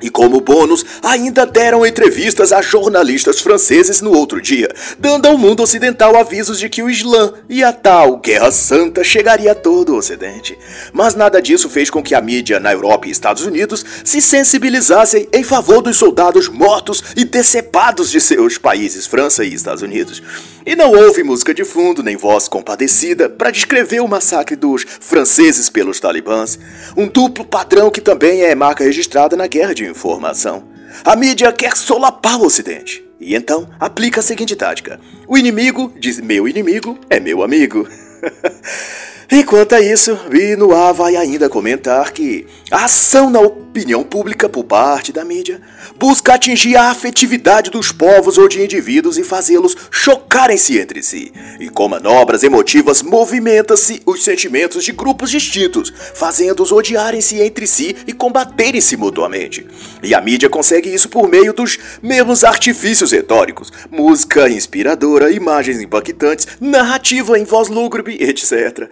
E 0.00 0.08
como 0.08 0.40
bônus, 0.40 0.84
ainda 1.02 1.44
deram 1.44 1.84
entrevistas 1.84 2.52
a 2.52 2.62
jornalistas 2.62 3.40
franceses 3.40 4.00
no 4.00 4.12
outro 4.12 4.40
dia, 4.40 4.68
dando 4.98 5.26
ao 5.26 5.36
mundo 5.36 5.62
ocidental 5.62 6.16
avisos 6.16 6.58
de 6.58 6.68
que 6.68 6.82
o 6.82 6.88
Islã 6.88 7.32
e 7.48 7.64
a 7.64 7.72
tal 7.72 8.18
Guerra 8.18 8.52
Santa 8.52 9.02
chegaria 9.02 9.52
a 9.52 9.56
todo 9.56 9.92
o 9.92 9.96
Ocidente. 9.96 10.56
Mas 10.92 11.16
nada 11.16 11.42
disso 11.42 11.68
fez 11.68 11.90
com 11.90 12.02
que 12.02 12.14
a 12.14 12.20
mídia 12.20 12.60
na 12.60 12.72
Europa 12.72 13.08
e 13.08 13.10
Estados 13.10 13.44
Unidos 13.44 13.84
se 14.04 14.20
sensibilizassem 14.20 15.28
em 15.32 15.42
favor 15.42 15.82
dos 15.82 15.96
soldados 15.96 16.48
mortos 16.48 17.02
e 17.16 17.24
decepados 17.24 18.10
de 18.10 18.20
seus 18.20 18.56
países, 18.56 19.06
França 19.06 19.44
e 19.44 19.52
Estados 19.52 19.82
Unidos. 19.82 20.22
E 20.64 20.76
não 20.76 20.92
houve 20.92 21.22
música 21.22 21.54
de 21.54 21.64
fundo 21.64 22.02
nem 22.02 22.16
voz 22.16 22.46
compadecida 22.46 23.28
para 23.28 23.50
descrever 23.50 24.00
o 24.00 24.06
massacre 24.06 24.54
dos 24.54 24.84
franceses 25.00 25.70
pelos 25.70 25.98
talibãs, 25.98 26.58
um 26.96 27.08
duplo 27.08 27.44
padrão 27.44 27.90
que 27.90 28.00
também 28.00 28.42
é 28.42 28.54
marca 28.54 28.84
registrada 28.84 29.34
na 29.34 29.46
guerra 29.46 29.74
de 29.74 29.87
informação. 29.88 30.64
A 31.04 31.16
mídia 31.16 31.52
quer 31.52 31.76
solapar 31.76 32.40
o 32.40 32.46
Ocidente. 32.46 33.04
E 33.20 33.34
então 33.34 33.68
aplica 33.80 34.20
a 34.20 34.22
seguinte 34.22 34.54
tática: 34.54 35.00
o 35.26 35.36
inimigo 35.36 35.92
diz 35.98 36.20
meu 36.20 36.46
inimigo 36.46 36.98
é 37.10 37.18
meu 37.18 37.42
amigo. 37.42 37.88
E 39.30 39.44
quanto 39.44 39.74
a 39.74 39.80
isso, 39.80 40.16
Binoir 40.30 40.94
vai 40.94 41.14
ainda 41.14 41.50
comentar 41.50 42.12
que 42.12 42.46
a 42.70 42.86
ação 42.86 43.28
na 43.28 43.40
opinião 43.78 44.02
pública 44.02 44.48
por 44.48 44.64
parte 44.64 45.12
da 45.12 45.24
mídia 45.24 45.60
busca 45.96 46.34
atingir 46.34 46.76
a 46.76 46.90
afetividade 46.90 47.70
dos 47.70 47.92
povos 47.92 48.36
ou 48.36 48.48
de 48.48 48.60
indivíduos 48.60 49.16
e 49.16 49.22
fazê-los 49.22 49.76
chocarem-se 49.90 50.78
entre 50.78 51.00
si. 51.00 51.32
E 51.60 51.68
com 51.68 51.88
manobras 51.88 52.42
emotivas 52.42 53.02
movimenta-se 53.02 54.02
os 54.04 54.24
sentimentos 54.24 54.84
de 54.84 54.90
grupos 54.90 55.30
distintos, 55.30 55.92
fazendo-os 56.14 56.72
odiarem-se 56.72 57.40
entre 57.40 57.68
si 57.68 57.96
e 58.04 58.12
combaterem-se 58.12 58.96
mutuamente. 58.96 59.64
E 60.02 60.12
a 60.12 60.20
mídia 60.20 60.50
consegue 60.50 60.92
isso 60.92 61.08
por 61.08 61.28
meio 61.28 61.52
dos 61.52 61.78
mesmos 62.02 62.42
artifícios 62.42 63.12
retóricos, 63.12 63.72
música 63.90 64.48
inspiradora, 64.48 65.30
imagens 65.30 65.80
impactantes, 65.80 66.48
narrativa 66.60 67.38
em 67.38 67.44
voz 67.44 67.68
lúgubre, 67.68 68.16
etc. 68.20 68.90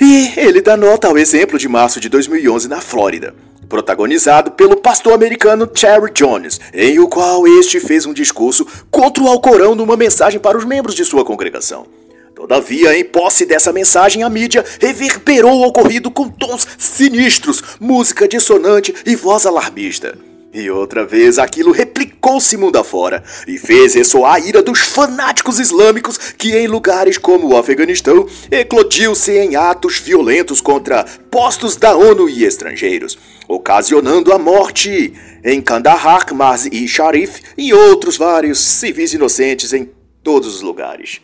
E 0.00 0.32
ele 0.36 0.62
dá 0.62 0.76
nota 0.76 1.08
ao 1.08 1.18
exemplo 1.18 1.58
de 1.58 1.68
março 1.68 2.00
de 2.00 2.08
2011 2.08 2.68
na 2.68 2.80
Flórida, 2.80 3.34
protagonizado 3.68 4.52
pelo 4.52 4.76
pastor 4.76 5.12
americano 5.12 5.66
Terry 5.66 6.10
Jones, 6.12 6.60
em 6.72 6.98
o 6.98 7.08
qual 7.08 7.46
este 7.46 7.78
fez 7.80 8.06
um 8.06 8.12
discurso 8.12 8.66
contra 8.90 9.22
o 9.22 9.28
Alcorão 9.28 9.74
numa 9.74 9.96
mensagem 9.96 10.40
para 10.40 10.56
os 10.56 10.64
membros 10.64 10.94
de 10.94 11.04
sua 11.04 11.24
congregação. 11.24 11.86
Todavia, 12.34 12.96
em 12.96 13.04
posse 13.04 13.44
dessa 13.44 13.72
mensagem, 13.72 14.22
a 14.22 14.30
mídia 14.30 14.64
reverberou 14.80 15.58
o 15.58 15.66
ocorrido 15.66 16.08
com 16.08 16.28
tons 16.28 16.66
sinistros, 16.78 17.62
música 17.80 18.28
dissonante 18.28 18.94
e 19.04 19.16
voz 19.16 19.44
alarmista. 19.44 20.27
E 20.58 20.68
outra 20.72 21.06
vez 21.06 21.38
aquilo 21.38 21.70
replicou-se 21.70 22.56
mundo 22.56 22.78
afora 22.78 23.22
e 23.46 23.56
fez 23.56 23.94
ressoar 23.94 24.34
a 24.34 24.40
ira 24.40 24.60
dos 24.60 24.80
fanáticos 24.80 25.60
islâmicos 25.60 26.18
que, 26.36 26.56
em 26.56 26.66
lugares 26.66 27.16
como 27.16 27.46
o 27.46 27.56
Afeganistão, 27.56 28.26
eclodiu-se 28.50 29.30
em 29.38 29.54
atos 29.54 30.00
violentos 30.00 30.60
contra 30.60 31.04
postos 31.30 31.76
da 31.76 31.94
ONU 31.94 32.28
e 32.28 32.42
estrangeiros, 32.42 33.16
ocasionando 33.46 34.32
a 34.32 34.38
morte 34.38 35.14
em 35.44 35.62
Kandahar, 35.62 36.26
Mars 36.34 36.66
e 36.66 36.88
Sharif 36.88 37.40
e 37.56 37.72
outros 37.72 38.16
vários 38.16 38.58
civis 38.58 39.14
inocentes 39.14 39.72
em 39.72 39.88
todos 40.24 40.56
os 40.56 40.60
lugares. 40.60 41.20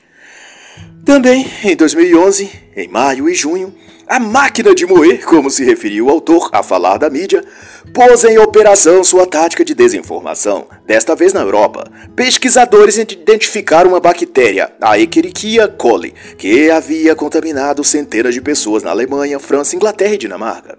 Também, 1.05 1.51
em 1.65 1.75
2011, 1.75 2.51
em 2.77 2.87
maio 2.87 3.29
e 3.29 3.35
junho, 3.35 3.75
a 4.07 4.21
máquina 4.21 4.75
de 4.75 4.87
moer, 4.87 5.25
como 5.25 5.51
se 5.51 5.65
referiu 5.65 6.07
o 6.07 6.11
autor 6.11 6.51
a 6.53 6.63
falar 6.63 6.99
da 6.99 7.09
mídia, 7.09 7.45
pôs 7.93 8.25
em 8.25 8.39
operação 8.39 9.03
sua 9.03 9.27
tática 9.27 9.65
de 9.65 9.75
desinformação, 9.75 10.67
desta 10.87 11.15
vez 11.15 11.33
na 11.33 11.41
Europa. 11.41 11.91
Pesquisadores 12.15 12.97
identificaram 12.99 13.91
uma 13.91 14.01
bactéria, 14.01 14.73
a 14.81 14.99
Escherichia 14.99 15.69
coli, 15.69 16.15
que 16.37 16.71
havia 16.71 17.15
contaminado 17.15 17.83
centenas 17.83 18.35
de 18.35 18.41
pessoas 18.41 18.83
na 18.83 18.91
Alemanha, 18.91 19.39
França, 19.39 19.77
Inglaterra 19.77 20.15
e 20.15 20.19
Dinamarca. 20.19 20.77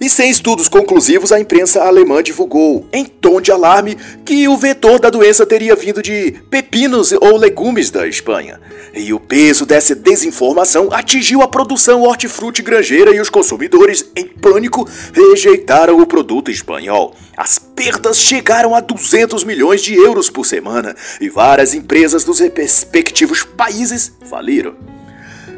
E 0.00 0.08
sem 0.10 0.30
estudos 0.30 0.68
conclusivos, 0.68 1.32
a 1.32 1.40
imprensa 1.40 1.82
alemã 1.82 2.22
divulgou, 2.22 2.86
em 2.92 3.04
tom 3.04 3.40
de 3.40 3.52
alarme, 3.52 3.96
que 4.24 4.46
o 4.48 4.56
vetor 4.56 4.98
da 4.98 5.10
doença 5.10 5.46
teria 5.46 5.76
vindo 5.76 6.02
de 6.02 6.32
pepinos 6.50 7.12
ou 7.12 7.36
legumes 7.36 7.90
da 7.90 8.06
Espanha. 8.06 8.60
E 8.92 9.12
o 9.12 9.20
peso 9.20 9.66
dessa 9.66 9.94
desinformação 9.94 10.88
atingiu 10.92 11.42
a 11.42 11.48
produção 11.48 12.02
hortifruti 12.02 12.62
granjeira 12.62 13.14
e 13.14 13.20
os 13.20 13.30
consumidores, 13.30 14.04
em 14.16 14.26
pânico, 14.26 14.88
rejeitaram 15.12 15.98
o 15.98 16.06
produto 16.06 16.50
espanhol. 16.50 17.14
As 17.36 17.58
perdas 17.58 18.18
chegaram 18.18 18.74
a 18.74 18.80
200 18.80 19.42
milhões 19.44 19.82
de 19.82 19.94
euros 19.94 20.30
por 20.30 20.46
semana 20.46 20.94
e 21.20 21.28
várias 21.28 21.74
empresas 21.74 22.24
dos 22.24 22.38
respectivos 22.38 23.42
países 23.42 24.12
faliram. 24.28 24.74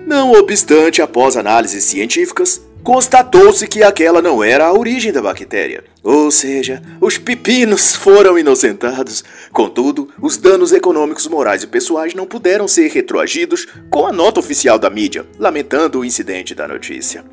Não 0.06 0.33
obstante, 0.33 1.02
após 1.02 1.37
análises 1.37 1.85
científicas, 1.85 2.61
constatou-se 2.87 3.66
que 3.66 3.83
aquela 3.83 4.23
não 4.23 4.45
era 4.45 4.66
a 4.66 4.73
origem 4.73 5.12
da 5.12 5.21
bactéria. 5.21 5.83
Ou 6.05 6.31
seja, 6.31 6.81
os 7.00 7.19
pepinos 7.19 7.97
foram 7.97 8.38
inocentados. 8.38 9.25
Contudo, 9.52 10.09
os 10.23 10.37
danos 10.37 10.71
econômicos, 10.71 11.26
morais 11.26 11.64
e 11.64 11.66
pessoais 11.66 12.14
não 12.14 12.26
puderam 12.26 12.69
ser 12.69 12.88
retroagidos 12.93 13.66
com 13.90 14.07
a 14.07 14.12
nota 14.12 14.38
oficial 14.38 14.78
da 14.78 14.88
mídia, 14.88 15.26
lamentando 15.37 15.99
o 15.99 16.05
incidente 16.05 16.55
da 16.55 16.69
notícia. 16.69 17.25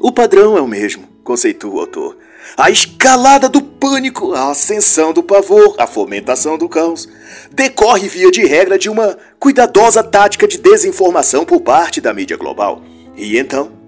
O 0.00 0.10
padrão 0.10 0.56
é 0.56 0.62
o 0.62 0.66
mesmo, 0.66 1.06
conceitua 1.22 1.74
o 1.74 1.80
autor. 1.80 2.16
A 2.56 2.70
escalada 2.70 3.50
do 3.50 3.60
pânico, 3.60 4.32
a 4.32 4.50
ascensão 4.50 5.12
do 5.12 5.22
pavor, 5.22 5.74
a 5.78 5.86
fomentação 5.86 6.56
do 6.56 6.70
caos, 6.70 7.06
decorre 7.52 8.08
via 8.08 8.30
de 8.30 8.46
regra 8.46 8.78
de 8.78 8.88
uma 8.88 9.18
cuidadosa 9.38 10.02
tática 10.02 10.48
de 10.48 10.56
desinformação 10.56 11.44
por 11.44 11.60
parte 11.60 12.00
da 12.00 12.14
mídia 12.14 12.38
global. 12.38 12.82
E 13.14 13.36
então, 13.36 13.83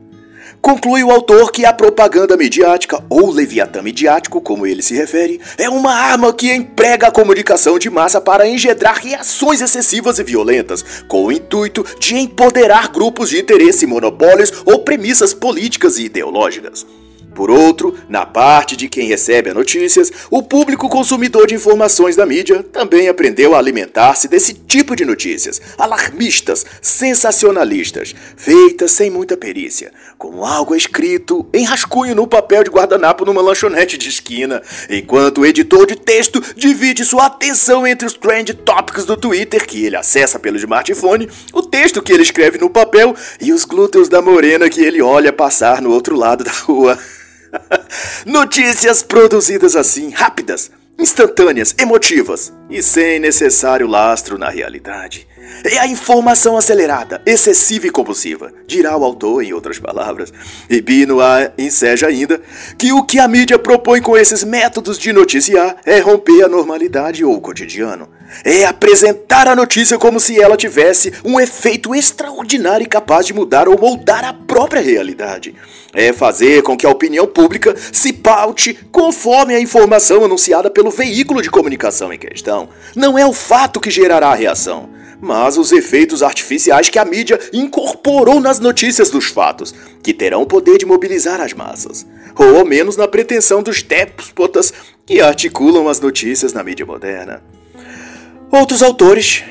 Conclui 0.66 1.04
o 1.04 1.12
autor 1.12 1.52
que 1.52 1.64
a 1.64 1.72
propaganda 1.72 2.36
midiática, 2.36 3.00
ou 3.08 3.30
leviatã 3.30 3.80
midiático, 3.80 4.40
como 4.40 4.66
ele 4.66 4.82
se 4.82 4.96
refere, 4.96 5.40
é 5.56 5.70
uma 5.70 5.94
arma 5.94 6.34
que 6.34 6.52
emprega 6.52 7.06
a 7.06 7.12
comunicação 7.12 7.78
de 7.78 7.88
massa 7.88 8.20
para 8.20 8.48
engendrar 8.48 8.98
reações 9.00 9.60
excessivas 9.60 10.18
e 10.18 10.24
violentas, 10.24 10.84
com 11.06 11.24
o 11.24 11.30
intuito 11.30 11.86
de 12.00 12.16
empoderar 12.16 12.88
grupos 12.88 13.30
de 13.30 13.38
interesse, 13.38 13.86
monopólios 13.86 14.52
ou 14.64 14.80
premissas 14.80 15.32
políticas 15.32 15.98
e 15.98 16.06
ideológicas. 16.06 16.84
Por 17.36 17.50
outro, 17.50 17.94
na 18.08 18.24
parte 18.24 18.74
de 18.74 18.88
quem 18.88 19.06
recebe 19.06 19.50
as 19.50 19.54
notícias, 19.54 20.10
o 20.30 20.42
público 20.42 20.88
consumidor 20.88 21.46
de 21.46 21.54
informações 21.54 22.16
da 22.16 22.24
mídia 22.24 22.62
também 22.62 23.08
aprendeu 23.08 23.54
a 23.54 23.58
alimentar-se 23.58 24.26
desse 24.26 24.54
tipo 24.54 24.96
de 24.96 25.04
notícias, 25.04 25.60
alarmistas, 25.76 26.64
sensacionalistas, 26.80 28.14
feitas 28.38 28.92
sem 28.92 29.10
muita 29.10 29.36
perícia, 29.36 29.92
como 30.16 30.46
algo 30.46 30.74
escrito 30.74 31.46
em 31.52 31.62
rascunho 31.62 32.14
no 32.14 32.26
papel 32.26 32.64
de 32.64 32.70
guardanapo 32.70 33.26
numa 33.26 33.42
lanchonete 33.42 33.98
de 33.98 34.08
esquina, 34.08 34.62
enquanto 34.88 35.42
o 35.42 35.46
editor 35.46 35.84
de 35.86 35.94
texto 35.94 36.42
divide 36.56 37.04
sua 37.04 37.26
atenção 37.26 37.86
entre 37.86 38.06
os 38.06 38.14
trend 38.14 38.54
topics 38.54 39.04
do 39.04 39.14
Twitter 39.14 39.66
que 39.66 39.84
ele 39.84 39.96
acessa 39.96 40.38
pelo 40.38 40.56
smartphone, 40.56 41.28
o 41.52 41.60
texto 41.60 42.00
que 42.00 42.14
ele 42.14 42.22
escreve 42.22 42.56
no 42.56 42.70
papel 42.70 43.14
e 43.38 43.52
os 43.52 43.66
glúteos 43.66 44.08
da 44.08 44.22
morena 44.22 44.70
que 44.70 44.80
ele 44.80 45.02
olha 45.02 45.34
passar 45.34 45.82
no 45.82 45.90
outro 45.90 46.16
lado 46.16 46.42
da 46.42 46.50
rua. 46.50 46.98
Notícias 48.26 49.02
produzidas 49.02 49.76
assim, 49.76 50.10
rápidas, 50.10 50.70
instantâneas, 50.98 51.74
emotivas 51.78 52.52
e 52.70 52.82
sem 52.82 53.18
necessário 53.18 53.86
lastro 53.86 54.38
na 54.38 54.48
realidade. 54.48 55.26
É 55.64 55.78
a 55.78 55.86
informação 55.86 56.56
acelerada, 56.56 57.22
excessiva 57.24 57.86
e 57.86 57.90
compulsiva, 57.90 58.52
dirá 58.66 58.96
o 58.96 59.04
autor 59.04 59.42
em 59.42 59.52
outras 59.52 59.78
palavras. 59.78 60.32
E 60.68 60.80
Bino 60.80 61.18
enseja 61.56 62.08
ainda 62.08 62.40
que 62.76 62.92
o 62.92 63.02
que 63.02 63.18
a 63.18 63.28
mídia 63.28 63.58
propõe 63.58 64.00
com 64.00 64.16
esses 64.16 64.44
métodos 64.44 64.98
de 64.98 65.12
noticiar 65.12 65.76
é 65.84 65.98
romper 65.98 66.42
a 66.44 66.48
normalidade 66.48 67.24
ou 67.24 67.34
o 67.34 67.40
cotidiano. 67.40 68.08
É 68.44 68.64
apresentar 68.64 69.48
a 69.48 69.56
notícia 69.56 69.98
como 69.98 70.20
se 70.20 70.40
ela 70.40 70.56
tivesse 70.56 71.12
um 71.24 71.40
efeito 71.40 71.94
extraordinário 71.94 72.84
e 72.84 72.88
capaz 72.88 73.26
de 73.26 73.34
mudar 73.34 73.68
ou 73.68 73.78
moldar 73.78 74.24
a 74.24 74.32
própria 74.32 74.80
realidade. 74.80 75.54
É 75.92 76.12
fazer 76.12 76.62
com 76.62 76.76
que 76.76 76.86
a 76.86 76.90
opinião 76.90 77.26
pública 77.26 77.74
se 77.92 78.12
paute 78.12 78.74
conforme 78.90 79.54
a 79.54 79.60
informação 79.60 80.24
anunciada 80.24 80.70
pelo 80.70 80.90
veículo 80.90 81.40
de 81.40 81.50
comunicação 81.50 82.12
em 82.12 82.18
questão. 82.18 82.68
Não 82.94 83.18
é 83.18 83.26
o 83.26 83.32
fato 83.32 83.80
que 83.80 83.90
gerará 83.90 84.28
a 84.28 84.34
reação, 84.34 84.90
mas 85.20 85.56
os 85.56 85.72
efeitos 85.72 86.22
artificiais 86.22 86.88
que 86.88 86.98
a 86.98 87.04
mídia 87.04 87.38
incorporou 87.52 88.40
nas 88.40 88.60
notícias 88.60 89.10
dos 89.10 89.26
fatos, 89.26 89.74
que 90.02 90.12
terão 90.12 90.42
o 90.42 90.46
poder 90.46 90.78
de 90.78 90.86
mobilizar 90.86 91.40
as 91.40 91.52
massas, 91.52 92.06
ou 92.34 92.58
ao 92.58 92.64
menos 92.64 92.96
na 92.96 93.08
pretensão 93.08 93.62
dos 93.62 93.82
déspotas 93.82 94.72
que 95.04 95.20
articulam 95.20 95.88
as 95.88 96.00
notícias 96.00 96.52
na 96.52 96.62
mídia 96.62 96.84
moderna. 96.84 97.42
Outros 98.58 98.82
autores, 98.82 99.44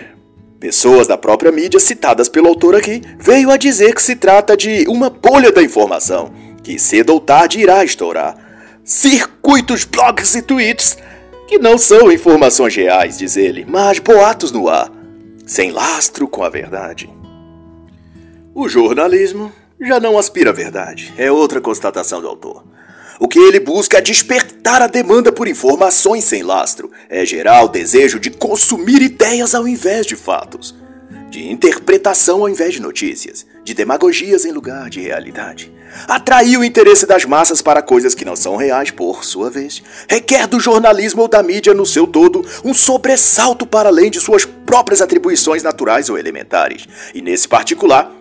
pessoas 0.59 1.05
da 1.05 1.15
própria 1.15 1.51
mídia 1.51 1.79
citadas 1.79 2.27
pelo 2.27 2.47
autor 2.47 2.75
aqui, 2.75 3.03
veio 3.19 3.51
a 3.51 3.57
dizer 3.57 3.93
que 3.93 4.01
se 4.01 4.15
trata 4.15 4.57
de 4.57 4.83
uma 4.87 5.11
bolha 5.11 5.51
da 5.51 5.61
informação, 5.61 6.33
que 6.63 6.79
cedo 6.79 7.11
ou 7.11 7.19
tarde 7.19 7.59
irá 7.59 7.83
estourar. 7.83 8.35
Circuitos, 8.83 9.83
blogs 9.83 10.33
e 10.33 10.41
tweets 10.41 10.97
que 11.47 11.59
não 11.59 11.77
são 11.77 12.11
informações 12.11 12.75
reais, 12.75 13.19
diz 13.19 13.37
ele, 13.37 13.63
mas 13.69 13.99
boatos 13.99 14.51
no 14.51 14.67
ar 14.67 14.91
sem 15.45 15.69
lastro 15.69 16.27
com 16.27 16.43
a 16.43 16.49
verdade. 16.49 17.07
O 18.55 18.67
jornalismo 18.67 19.51
já 19.79 19.99
não 19.99 20.17
aspira 20.17 20.49
à 20.49 20.53
verdade, 20.53 21.13
é 21.15 21.31
outra 21.31 21.61
constatação 21.61 22.21
do 22.21 22.27
autor. 22.27 22.63
O 23.19 23.27
que 23.27 23.39
ele 23.39 23.59
busca 23.59 23.97
é 23.97 24.01
despertar 24.01 24.81
a 24.81 24.87
demanda 24.87 25.31
por 25.31 25.47
informações 25.47 26.25
sem 26.25 26.43
lastro, 26.43 26.91
é 27.09 27.25
gerar 27.25 27.63
o 27.63 27.69
desejo 27.69 28.19
de 28.19 28.29
consumir 28.29 29.01
ideias 29.01 29.55
ao 29.55 29.67
invés 29.67 30.05
de 30.05 30.15
fatos, 30.15 30.75
de 31.29 31.49
interpretação 31.49 32.41
ao 32.41 32.49
invés 32.49 32.73
de 32.73 32.81
notícias, 32.81 33.45
de 33.63 33.73
demagogias 33.73 34.43
em 34.45 34.51
lugar 34.51 34.89
de 34.89 34.99
realidade. 34.99 35.73
Atrair 36.09 36.57
o 36.59 36.63
interesse 36.63 37.05
das 37.05 37.23
massas 37.23 37.61
para 37.61 37.81
coisas 37.81 38.13
que 38.13 38.25
não 38.25 38.35
são 38.35 38.57
reais, 38.57 38.91
por 38.91 39.23
sua 39.23 39.49
vez, 39.49 39.81
requer 40.09 40.45
do 40.45 40.59
jornalismo 40.59 41.21
ou 41.21 41.27
da 41.29 41.41
mídia 41.41 41.73
no 41.73 41.85
seu 41.85 42.05
todo 42.05 42.45
um 42.65 42.73
sobressalto 42.73 43.65
para 43.65 43.87
além 43.87 44.11
de 44.11 44.19
suas 44.19 44.43
próprias 44.43 45.01
atribuições 45.01 45.63
naturais 45.63 46.09
ou 46.09 46.17
elementares. 46.17 46.85
E 47.13 47.21
nesse 47.21 47.47
particular, 47.47 48.11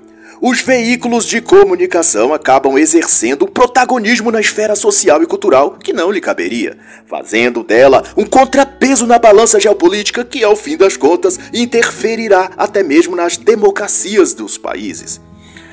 os 0.47 0.61
veículos 0.61 1.25
de 1.25 1.41
comunicação 1.41 2.35
acabam 2.35 2.77
exercendo 2.77 3.47
um 3.47 3.49
protagonismo 3.49 4.31
na 4.31 4.43
esfera 4.43 4.77
social 4.77 5.23
e 5.23 5.27
cultural 5.27 5.79
que 5.83 5.91
não 5.91 6.11
lhe 6.11 6.21
caberia, 6.21 6.77
fazendo 7.07 7.65
dela 7.65 8.05
um 8.15 8.27
contrapeso 8.27 9.07
na 9.07 9.19
balança 9.19 9.59
geopolítica 9.59 10.23
que, 10.23 10.45
ao 10.45 10.55
fim 10.55 10.77
das 10.77 10.99
contas, 10.99 11.41
interferirá 11.51 12.51
até 12.59 12.83
mesmo 12.83 13.17
nas 13.17 13.39
democracias 13.39 14.35
dos 14.35 14.59
países. 14.59 15.19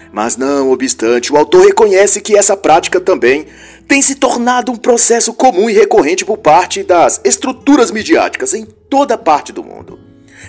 Mas 0.09 0.37
não 0.37 0.71
obstante, 0.71 1.33
o 1.33 1.37
autor 1.37 1.65
reconhece 1.65 2.21
que 2.21 2.37
essa 2.37 2.55
prática 2.55 3.01
também 3.01 3.47
tem 3.89 4.01
se 4.01 4.15
tornado 4.15 4.71
um 4.71 4.77
processo 4.77 5.33
comum 5.33 5.69
e 5.69 5.73
recorrente 5.73 6.23
por 6.23 6.37
parte 6.37 6.81
das 6.81 7.19
estruturas 7.25 7.91
midiáticas 7.91 8.53
em 8.53 8.65
toda 8.89 9.17
parte 9.17 9.51
do 9.51 9.65
mundo. 9.65 9.99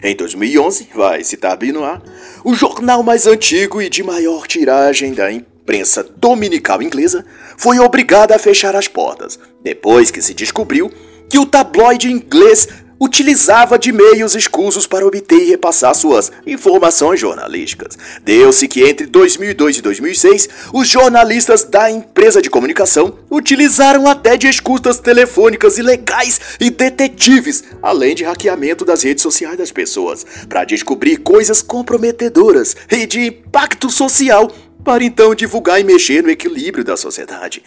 Em 0.02 0.16
2011, 0.16 0.88
vai 0.94 1.22
citar 1.22 1.56
Binoir, 1.56 2.02
o 2.44 2.54
jornal 2.54 3.04
mais 3.04 3.24
antigo 3.24 3.80
e 3.80 3.88
de 3.88 4.02
maior 4.02 4.48
tiragem 4.48 5.14
da 5.14 5.30
imprensa 5.30 6.02
dominical 6.16 6.82
inglesa 6.82 7.24
foi 7.56 7.78
obrigado 7.78 8.32
a 8.32 8.38
fechar 8.38 8.74
as 8.74 8.88
portas, 8.88 9.38
depois 9.62 10.10
que 10.10 10.20
se 10.20 10.34
descobriu 10.34 10.90
que 11.30 11.38
o 11.38 11.46
tabloide 11.46 12.10
inglês 12.10 12.66
utilizava 13.02 13.76
de 13.76 13.90
meios 13.90 14.36
escusos 14.36 14.86
para 14.86 15.04
obter 15.04 15.42
e 15.42 15.50
repassar 15.50 15.92
suas 15.92 16.30
informações 16.46 17.18
jornalísticas. 17.18 17.98
Deu-se 18.24 18.68
que 18.68 18.84
entre 18.84 19.08
2002 19.08 19.78
e 19.78 19.82
2006, 19.82 20.48
os 20.72 20.86
jornalistas 20.86 21.64
da 21.64 21.90
empresa 21.90 22.40
de 22.40 22.48
comunicação 22.48 23.18
utilizaram 23.28 24.06
até 24.06 24.36
de 24.36 24.46
escutas 24.46 25.00
telefônicas 25.00 25.78
ilegais 25.78 26.40
e 26.60 26.70
detetives, 26.70 27.64
além 27.82 28.14
de 28.14 28.22
hackeamento 28.22 28.84
das 28.84 29.02
redes 29.02 29.22
sociais 29.22 29.58
das 29.58 29.72
pessoas, 29.72 30.24
para 30.48 30.64
descobrir 30.64 31.16
coisas 31.16 31.60
comprometedoras 31.60 32.76
e 32.88 33.04
de 33.04 33.26
impacto 33.26 33.90
social 33.90 34.48
para 34.84 35.04
então 35.04 35.34
divulgar 35.34 35.80
e 35.80 35.84
mexer 35.84 36.22
no 36.22 36.30
equilíbrio 36.30 36.84
da 36.84 36.96
sociedade. 36.96 37.62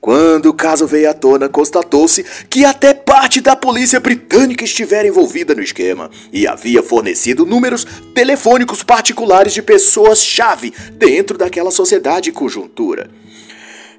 Quando 0.00 0.46
o 0.46 0.54
caso 0.54 0.86
veio 0.86 1.10
à 1.10 1.14
tona, 1.14 1.48
constatou-se 1.48 2.24
que 2.48 2.64
até 2.64 2.94
parte 3.16 3.40
da 3.40 3.56
polícia 3.56 3.98
britânica 3.98 4.62
estivera 4.62 5.08
envolvida 5.08 5.54
no 5.54 5.62
esquema 5.62 6.10
e 6.30 6.46
havia 6.46 6.82
fornecido 6.82 7.46
números 7.46 7.86
telefônicos 8.14 8.82
particulares 8.82 9.54
de 9.54 9.62
pessoas-chave 9.62 10.70
dentro 10.92 11.38
daquela 11.38 11.70
sociedade 11.70 12.28
e 12.28 12.32
conjuntura. 12.32 13.08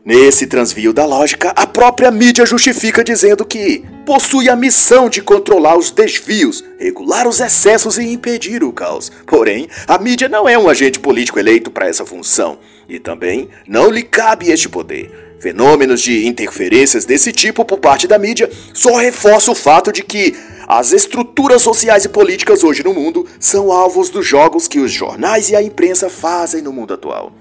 Nesse 0.06 0.45
transvio 0.45 0.93
da 0.93 1.03
lógica, 1.03 1.49
a 1.56 1.65
própria 1.65 2.12
mídia 2.12 2.45
justifica 2.45 3.03
dizendo 3.03 3.43
que 3.43 3.84
possui 4.06 4.49
a 4.49 4.56
missão 4.56 5.10
de 5.10 5.23
controlar 5.23 5.75
os 5.80 5.89
desvios, 5.89 6.63
regular 6.80 7.27
os 7.27 7.39
excessos 7.39 7.97
e 7.97 8.03
impedir 8.03 8.63
o 8.63 8.71
caos. 8.71 9.12
Porém, 9.25 9.67
a 9.88 9.97
mídia 9.97 10.30
não 10.30 10.47
é 10.47 10.56
um 10.60 10.69
agente 10.69 10.99
político 10.99 11.39
eleito 11.39 11.71
para 11.71 11.88
essa 11.88 12.06
função 12.06 12.60
e 12.88 12.99
também 12.99 13.49
não 13.67 13.89
lhe 13.89 14.03
cabe 14.03 14.51
este 14.51 14.69
poder. 14.69 15.27
Fenômenos 15.39 16.02
de 16.02 16.26
interferências 16.26 17.06
desse 17.06 17.32
tipo 17.32 17.63
por 17.63 17.78
parte 17.78 18.08
da 18.08 18.17
mídia 18.17 18.50
só 18.73 18.95
reforçam 18.95 19.54
o 19.54 19.56
fato 19.56 19.91
de 19.91 20.04
que 20.04 20.36
as 20.67 20.91
estruturas 20.91 21.62
sociais 21.62 22.06
e 22.06 22.10
políticas 22.10 22.63
hoje 22.63 22.84
no 22.84 22.93
mundo 22.93 23.26
são 23.39 23.71
alvos 23.71 24.10
dos 24.10 24.26
jogos 24.26 24.67
que 24.67 24.80
os 24.80 24.91
jornais 24.91 25.50
e 25.50 25.56
a 25.56 25.62
imprensa 25.62 26.10
fazem 26.10 26.62
no 26.62 26.73
mundo 26.73 26.93
atual 26.93 27.32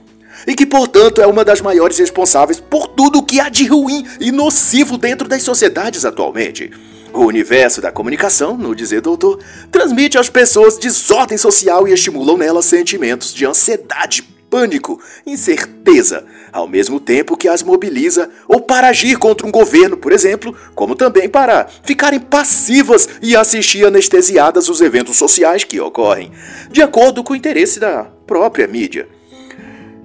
e 0.46 0.54
que, 0.54 0.66
portanto, 0.66 1.20
é 1.20 1.26
uma 1.26 1.44
das 1.44 1.61
maiores 1.61 1.98
responsáveis 1.98 2.61
por 2.61 2.88
tudo 2.88 3.20
o 3.20 3.22
que 3.22 3.40
há 3.40 3.48
de 3.48 3.66
ruim 3.66 4.04
e 4.20 4.30
nocivo 4.30 4.98
dentro 4.98 5.26
das 5.26 5.42
sociedades 5.42 6.04
atualmente. 6.04 6.70
O 7.12 7.24
universo 7.24 7.80
da 7.80 7.90
comunicação, 7.90 8.56
no 8.56 8.74
dizer 8.74 9.00
doutor, 9.00 9.40
transmite 9.72 10.18
às 10.18 10.28
pessoas 10.28 10.76
desordem 10.76 11.38
social 11.38 11.88
e 11.88 11.92
estimulam 11.92 12.37
nelas 12.37 12.66
sentimentos 12.66 13.32
de 13.32 13.46
ansiedade, 13.46 14.22
pânico, 14.57 14.99
incerteza, 15.27 16.25
ao 16.51 16.66
mesmo 16.66 16.99
tempo 16.99 17.37
que 17.37 17.47
as 17.47 17.62
mobiliza 17.62 18.31
ou 18.49 18.59
para 18.59 18.88
agir 18.88 19.19
contra 19.19 19.47
um 19.47 19.51
governo, 19.51 19.99
por 19.99 20.12
exemplo, 20.12 20.57
como 20.75 20.97
também 20.97 21.29
para 21.29 21.69
ficarem 21.83 22.19
passivas 22.19 23.07
e 23.21 23.37
assistir 23.37 23.85
anestesiadas 23.85 24.71
os 24.71 24.81
eventos 24.81 25.19
sociais 25.19 25.62
que 25.62 25.79
ocorrem, 25.79 26.33
de 26.71 26.81
acordo 26.81 27.23
com 27.23 27.35
o 27.35 27.37
interesse 27.37 27.79
da 27.79 28.05
própria 28.27 28.66
mídia. 28.66 29.07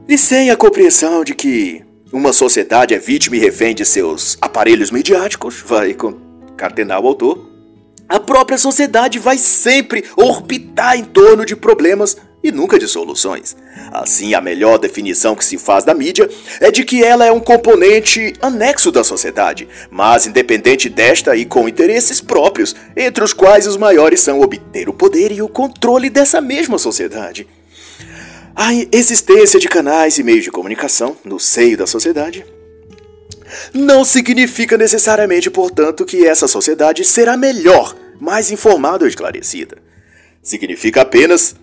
E 0.06 0.18
sem 0.18 0.52
a 0.52 0.58
compreensão 0.58 1.24
de 1.24 1.34
que 1.34 1.82
uma 2.12 2.34
sociedade 2.34 2.94
é 2.94 3.00
vítima 3.00 3.38
e 3.38 3.40
refém 3.40 3.74
de 3.74 3.86
seus 3.86 4.38
aparelhos 4.42 4.92
midiáticos, 4.92 5.64
vai 5.66 5.94
concatenar 5.94 7.00
o 7.00 7.08
autor, 7.08 7.50
a 8.10 8.20
própria 8.20 8.58
sociedade 8.58 9.18
vai 9.18 9.38
sempre 9.38 10.04
orbitar 10.18 10.98
em 10.98 11.06
torno 11.06 11.46
de 11.46 11.56
problemas 11.56 12.18
e 12.44 12.52
nunca 12.52 12.80
de 12.80 12.88
soluções. 12.88 13.56
Assim, 13.92 14.34
a 14.34 14.42
melhor 14.42 14.78
definição 14.78 15.36
que 15.36 15.46
se 15.46 15.58
faz 15.58 15.84
da 15.84 15.94
mídia 15.94 16.30
é 16.60 16.72
de 16.72 16.84
que 16.84 17.04
ela 17.04 17.26
é 17.26 17.32
um 17.32 17.40
componente 17.40 18.34
anexo 18.42 18.92
da 18.92 19.04
sociedade, 19.04 19.68
mas 19.90 20.26
independente 20.26 20.90
desta 20.90 21.36
e 21.36 21.46
com 21.46 21.68
interesses 21.68 22.22
próprios, 22.22 22.76
entre 22.96 23.24
os 23.24 23.34
quais 23.34 23.68
os 23.68 23.78
maiores 23.78 24.22
são 24.22 24.42
obter 24.42 24.90
o 24.90 24.94
poder 24.94 25.32
e 25.32 25.42
o 25.42 25.50
controle 25.50 26.10
dessa 26.10 26.42
mesma 26.42 26.78
sociedade. 26.78 27.48
A 28.56 28.74
existência 28.92 29.60
de 29.60 29.68
canais 29.68 30.18
e 30.18 30.24
meios 30.24 30.44
de 30.44 30.52
comunicação 30.52 31.16
no 31.24 31.40
seio 31.40 31.78
da 31.78 31.88
sociedade 31.88 32.46
não 33.74 34.04
significa 34.04 34.78
necessariamente, 34.78 35.50
portanto, 35.50 36.06
que 36.06 36.26
essa 36.26 36.48
sociedade 36.48 37.04
será 37.04 37.36
melhor, 37.36 37.96
mais 38.20 38.52
informada 38.52 39.04
ou 39.04 39.10
esclarecida. 39.10 39.78
Significa 40.42 41.02
apenas 41.02 41.56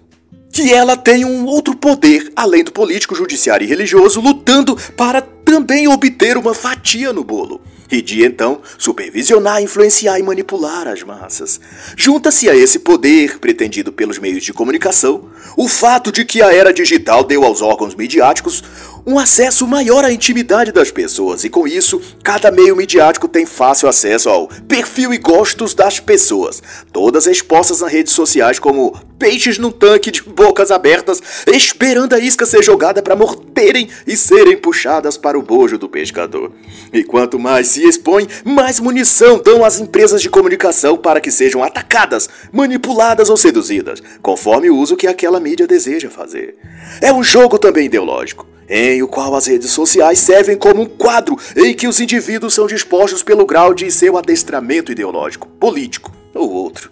que 0.50 0.72
ela 0.72 0.96
tem 0.96 1.24
um 1.24 1.44
outro 1.46 1.76
poder, 1.76 2.32
além 2.34 2.64
do 2.64 2.72
político, 2.72 3.14
judiciário 3.14 3.64
e 3.64 3.68
religioso, 3.68 4.20
lutando 4.20 4.76
para 4.96 5.20
também 5.20 5.88
obter 5.88 6.36
uma 6.36 6.54
fatia 6.54 7.12
no 7.12 7.24
bolo 7.24 7.60
e 7.90 8.02
de 8.02 8.22
então 8.22 8.60
supervisionar, 8.76 9.62
influenciar 9.62 10.18
e 10.18 10.22
manipular 10.22 10.86
as 10.86 11.02
massas. 11.02 11.60
Junta-se 11.96 12.48
a 12.48 12.54
esse 12.54 12.80
poder 12.80 13.38
pretendido 13.38 13.92
pelos 13.92 14.18
meios 14.18 14.44
de 14.44 14.52
comunicação 14.52 15.30
o 15.56 15.66
fato 15.66 16.12
de 16.12 16.24
que 16.24 16.42
a 16.42 16.52
era 16.52 16.72
digital 16.72 17.24
deu 17.24 17.44
aos 17.44 17.62
órgãos 17.62 17.94
midiáticos 17.94 18.62
um 19.06 19.18
acesso 19.18 19.66
maior 19.66 20.04
à 20.04 20.12
intimidade 20.12 20.72
das 20.72 20.90
pessoas 20.90 21.44
e 21.44 21.48
com 21.48 21.66
isso, 21.66 22.00
cada 22.22 22.50
meio 22.50 22.76
midiático 22.76 23.28
tem 23.28 23.46
fácil 23.46 23.88
acesso 23.88 24.28
ao 24.28 24.48
perfil 24.68 25.12
e 25.12 25.18
gostos 25.18 25.74
das 25.74 26.00
pessoas, 26.00 26.62
todas 26.92 27.26
expostas 27.26 27.80
nas 27.80 27.92
redes 27.92 28.12
sociais 28.12 28.58
como 28.58 28.94
peixes 29.18 29.58
num 29.58 29.70
tanque 29.70 30.10
de 30.10 30.22
bocas 30.22 30.70
abertas, 30.70 31.20
esperando 31.46 32.14
a 32.14 32.18
isca 32.18 32.46
ser 32.46 32.62
jogada 32.62 33.02
para 33.02 33.16
morderem 33.16 33.88
e 34.06 34.16
serem 34.16 34.56
puxadas 34.56 35.16
para 35.16 35.38
o 35.38 35.42
bojo 35.42 35.76
do 35.76 35.88
pescador. 35.88 36.52
E 36.92 37.02
quanto 37.02 37.38
mais 37.38 37.68
se 37.68 37.82
expõe, 37.82 38.28
mais 38.44 38.78
munição 38.78 39.40
dão 39.42 39.64
às 39.64 39.80
empresas 39.80 40.22
de 40.22 40.30
comunicação 40.30 40.96
para 40.96 41.20
que 41.20 41.30
sejam 41.30 41.62
atacadas, 41.62 42.28
manipuladas 42.52 43.28
ou 43.28 43.36
seduzidas, 43.36 44.02
conforme 44.22 44.70
o 44.70 44.76
uso 44.76 44.96
que 44.96 45.06
aquela 45.06 45.40
mídia 45.40 45.66
deseja 45.66 46.08
fazer. 46.08 46.56
É 47.00 47.12
um 47.12 47.22
jogo 47.22 47.58
também 47.58 47.86
ideológico 47.86 48.46
em 48.68 49.02
o 49.02 49.08
qual 49.08 49.34
as 49.34 49.46
redes 49.46 49.70
sociais 49.70 50.18
servem 50.18 50.56
como 50.56 50.82
um 50.82 50.86
quadro 50.86 51.38
em 51.56 51.74
que 51.74 51.88
os 51.88 52.00
indivíduos 52.00 52.54
são 52.54 52.66
dispostos 52.66 53.22
pelo 53.22 53.46
grau 53.46 53.72
de 53.72 53.90
seu 53.90 54.16
adestramento 54.16 54.92
ideológico, 54.92 55.48
político 55.48 56.12
ou 56.34 56.50
outro. 56.50 56.90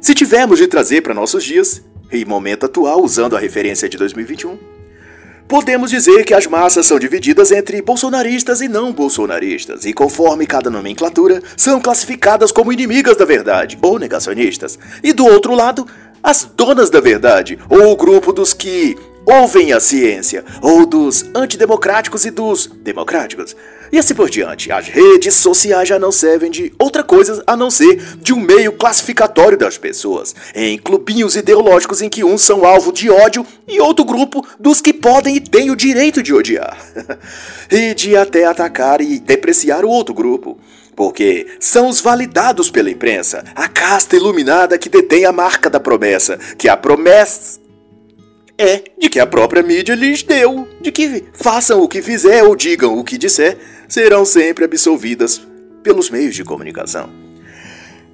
Se 0.00 0.14
tivermos 0.14 0.58
de 0.58 0.66
trazer 0.66 1.02
para 1.02 1.14
nossos 1.14 1.44
dias, 1.44 1.82
em 2.12 2.24
momento 2.24 2.66
atual, 2.66 3.02
usando 3.02 3.36
a 3.36 3.40
referência 3.40 3.88
de 3.88 3.96
2021, 3.96 4.58
podemos 5.48 5.90
dizer 5.90 6.24
que 6.24 6.34
as 6.34 6.46
massas 6.46 6.86
são 6.86 6.98
divididas 6.98 7.50
entre 7.50 7.80
bolsonaristas 7.82 8.60
e 8.60 8.68
não 8.68 8.92
bolsonaristas, 8.92 9.84
e 9.84 9.92
conforme 9.92 10.46
cada 10.46 10.70
nomenclatura, 10.70 11.42
são 11.56 11.80
classificadas 11.80 12.52
como 12.52 12.72
inimigas 12.72 13.16
da 13.16 13.24
verdade 13.24 13.78
ou 13.80 13.98
negacionistas, 13.98 14.78
e 15.02 15.12
do 15.12 15.24
outro 15.24 15.54
lado, 15.54 15.86
as 16.22 16.44
donas 16.44 16.90
da 16.90 17.00
verdade, 17.00 17.58
ou 17.68 17.92
o 17.92 17.96
grupo 17.96 18.32
dos 18.32 18.52
que 18.52 18.96
ouvem 19.26 19.72
a 19.72 19.80
ciência, 19.80 20.44
ou 20.60 20.86
dos 20.86 21.24
antidemocráticos 21.34 22.24
e 22.24 22.30
dos 22.30 22.66
democráticos. 22.66 23.56
E 23.92 23.98
assim 23.98 24.14
por 24.14 24.28
diante, 24.28 24.72
as 24.72 24.88
redes 24.88 25.34
sociais 25.34 25.88
já 25.88 25.98
não 25.98 26.10
servem 26.10 26.50
de 26.50 26.72
outra 26.78 27.04
coisa 27.04 27.42
a 27.46 27.56
não 27.56 27.70
ser 27.70 27.96
de 28.16 28.32
um 28.32 28.40
meio 28.40 28.72
classificatório 28.72 29.56
das 29.56 29.78
pessoas, 29.78 30.34
em 30.54 30.76
clubinhos 30.76 31.36
ideológicos 31.36 32.02
em 32.02 32.08
que 32.08 32.24
uns 32.24 32.42
são 32.42 32.64
alvo 32.64 32.92
de 32.92 33.08
ódio 33.08 33.46
e 33.68 33.80
outro 33.80 34.04
grupo 34.04 34.44
dos 34.58 34.80
que 34.80 34.92
podem 34.92 35.36
e 35.36 35.40
têm 35.40 35.70
o 35.70 35.76
direito 35.76 36.22
de 36.22 36.34
odiar, 36.34 36.76
e 37.70 37.94
de 37.94 38.16
até 38.16 38.44
atacar 38.44 39.00
e 39.00 39.20
depreciar 39.20 39.84
o 39.84 39.90
outro 39.90 40.14
grupo. 40.14 40.58
Porque 40.96 41.46
são 41.58 41.88
os 41.88 42.00
validados 42.00 42.70
pela 42.70 42.90
imprensa, 42.90 43.44
a 43.54 43.68
casta 43.68 44.16
iluminada 44.16 44.78
que 44.78 44.88
detém 44.88 45.24
a 45.24 45.32
marca 45.32 45.68
da 45.68 45.80
promessa, 45.80 46.38
que 46.56 46.68
a 46.68 46.76
promessa 46.76 47.63
é 48.58 48.84
de 48.98 49.08
que 49.08 49.20
a 49.20 49.26
própria 49.26 49.62
mídia 49.62 49.94
lhes 49.94 50.22
deu, 50.22 50.68
de 50.80 50.92
que 50.92 51.24
façam 51.32 51.82
o 51.82 51.88
que 51.88 52.02
fizer 52.02 52.42
ou 52.44 52.54
digam 52.54 52.98
o 52.98 53.04
que 53.04 53.18
disser, 53.18 53.58
serão 53.88 54.24
sempre 54.24 54.64
absolvidas 54.64 55.40
pelos 55.82 56.10
meios 56.10 56.34
de 56.34 56.44
comunicação. 56.44 57.10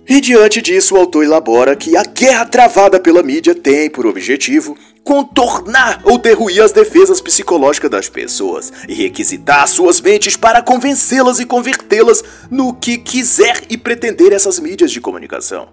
E 0.08 0.20
diante 0.20 0.60
disso, 0.60 0.96
o 0.96 0.98
autor 0.98 1.22
elabora 1.22 1.76
que 1.76 1.96
a 1.96 2.02
guerra 2.02 2.44
travada 2.44 2.98
pela 2.98 3.22
mídia 3.22 3.54
tem 3.54 3.88
por 3.88 4.06
objetivo 4.06 4.76
contornar 5.04 6.00
ou 6.04 6.18
derruir 6.18 6.62
as 6.62 6.72
defesas 6.72 7.20
psicológicas 7.20 7.90
das 7.90 8.08
pessoas 8.08 8.72
e 8.88 8.94
requisitar 8.94 9.68
suas 9.68 10.00
mentes 10.00 10.36
para 10.36 10.62
convencê-las 10.62 11.38
e 11.38 11.46
convertê-las 11.46 12.24
no 12.50 12.74
que 12.74 12.98
quiser 12.98 13.62
e 13.70 13.78
pretender 13.78 14.32
essas 14.32 14.58
mídias 14.58 14.90
de 14.90 15.00
comunicação. 15.00 15.68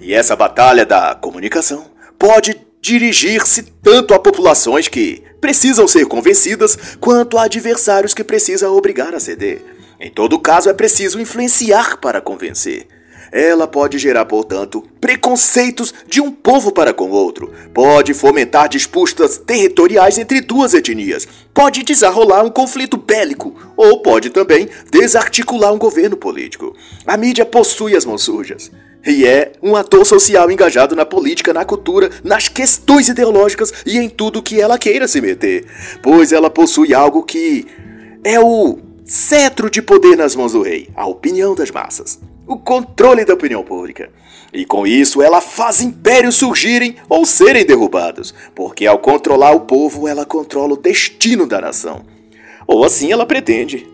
E 0.00 0.14
essa 0.14 0.34
batalha 0.34 0.86
da 0.86 1.14
comunicação 1.14 1.84
pode 2.18 2.65
dirigir-se 2.86 3.62
tanto 3.82 4.14
a 4.14 4.18
populações 4.18 4.86
que 4.86 5.22
precisam 5.40 5.88
ser 5.88 6.06
convencidas, 6.06 6.78
quanto 7.00 7.36
a 7.36 7.42
adversários 7.42 8.14
que 8.14 8.22
precisa 8.22 8.70
obrigar 8.70 9.12
a 9.12 9.20
ceder. 9.20 9.60
Em 9.98 10.10
todo 10.10 10.38
caso, 10.38 10.68
é 10.68 10.72
preciso 10.72 11.20
influenciar 11.20 11.98
para 11.98 12.20
convencer. 12.20 12.86
Ela 13.32 13.66
pode 13.66 13.98
gerar, 13.98 14.24
portanto, 14.24 14.84
preconceitos 15.00 15.92
de 16.06 16.20
um 16.20 16.30
povo 16.30 16.70
para 16.70 16.94
com 16.94 17.10
outro, 17.10 17.52
pode 17.74 18.14
fomentar 18.14 18.68
disputas 18.68 19.36
territoriais 19.36 20.16
entre 20.16 20.40
duas 20.40 20.72
etnias, 20.72 21.26
pode 21.52 21.82
desarrolar 21.82 22.44
um 22.44 22.50
conflito 22.50 22.96
bélico 22.96 23.52
ou 23.76 24.00
pode 24.00 24.30
também 24.30 24.68
desarticular 24.92 25.72
um 25.72 25.78
governo 25.78 26.16
político. 26.16 26.74
A 27.04 27.16
mídia 27.16 27.44
possui 27.44 27.96
as 27.96 28.04
mãos 28.04 28.22
sujas 28.22 28.70
e 29.06 29.24
é 29.24 29.52
um 29.62 29.76
ator 29.76 30.04
social 30.04 30.50
engajado 30.50 30.96
na 30.96 31.06
política, 31.06 31.54
na 31.54 31.64
cultura, 31.64 32.10
nas 32.24 32.48
questões 32.48 33.08
ideológicas 33.08 33.72
e 33.86 33.98
em 33.98 34.08
tudo 34.08 34.42
que 34.42 34.60
ela 34.60 34.76
queira 34.76 35.06
se 35.06 35.20
meter, 35.20 35.64
pois 36.02 36.32
ela 36.32 36.50
possui 36.50 36.92
algo 36.92 37.22
que 37.22 37.66
é 38.24 38.40
o 38.40 38.78
cetro 39.04 39.70
de 39.70 39.80
poder 39.80 40.16
nas 40.16 40.34
mãos 40.34 40.52
do 40.52 40.62
rei, 40.62 40.88
a 40.96 41.06
opinião 41.06 41.54
das 41.54 41.70
massas, 41.70 42.18
o 42.46 42.56
controle 42.56 43.24
da 43.24 43.34
opinião 43.34 43.62
pública. 43.62 44.10
E 44.52 44.64
com 44.64 44.86
isso 44.86 45.22
ela 45.22 45.40
faz 45.40 45.80
impérios 45.80 46.36
surgirem 46.36 46.96
ou 47.08 47.24
serem 47.24 47.64
derrubados, 47.64 48.34
porque 48.54 48.86
ao 48.86 48.98
controlar 48.98 49.52
o 49.52 49.60
povo 49.60 50.08
ela 50.08 50.24
controla 50.24 50.74
o 50.74 50.78
destino 50.78 51.46
da 51.46 51.60
nação. 51.60 52.04
Ou 52.66 52.82
assim 52.82 53.12
ela 53.12 53.26
pretende. 53.26 53.86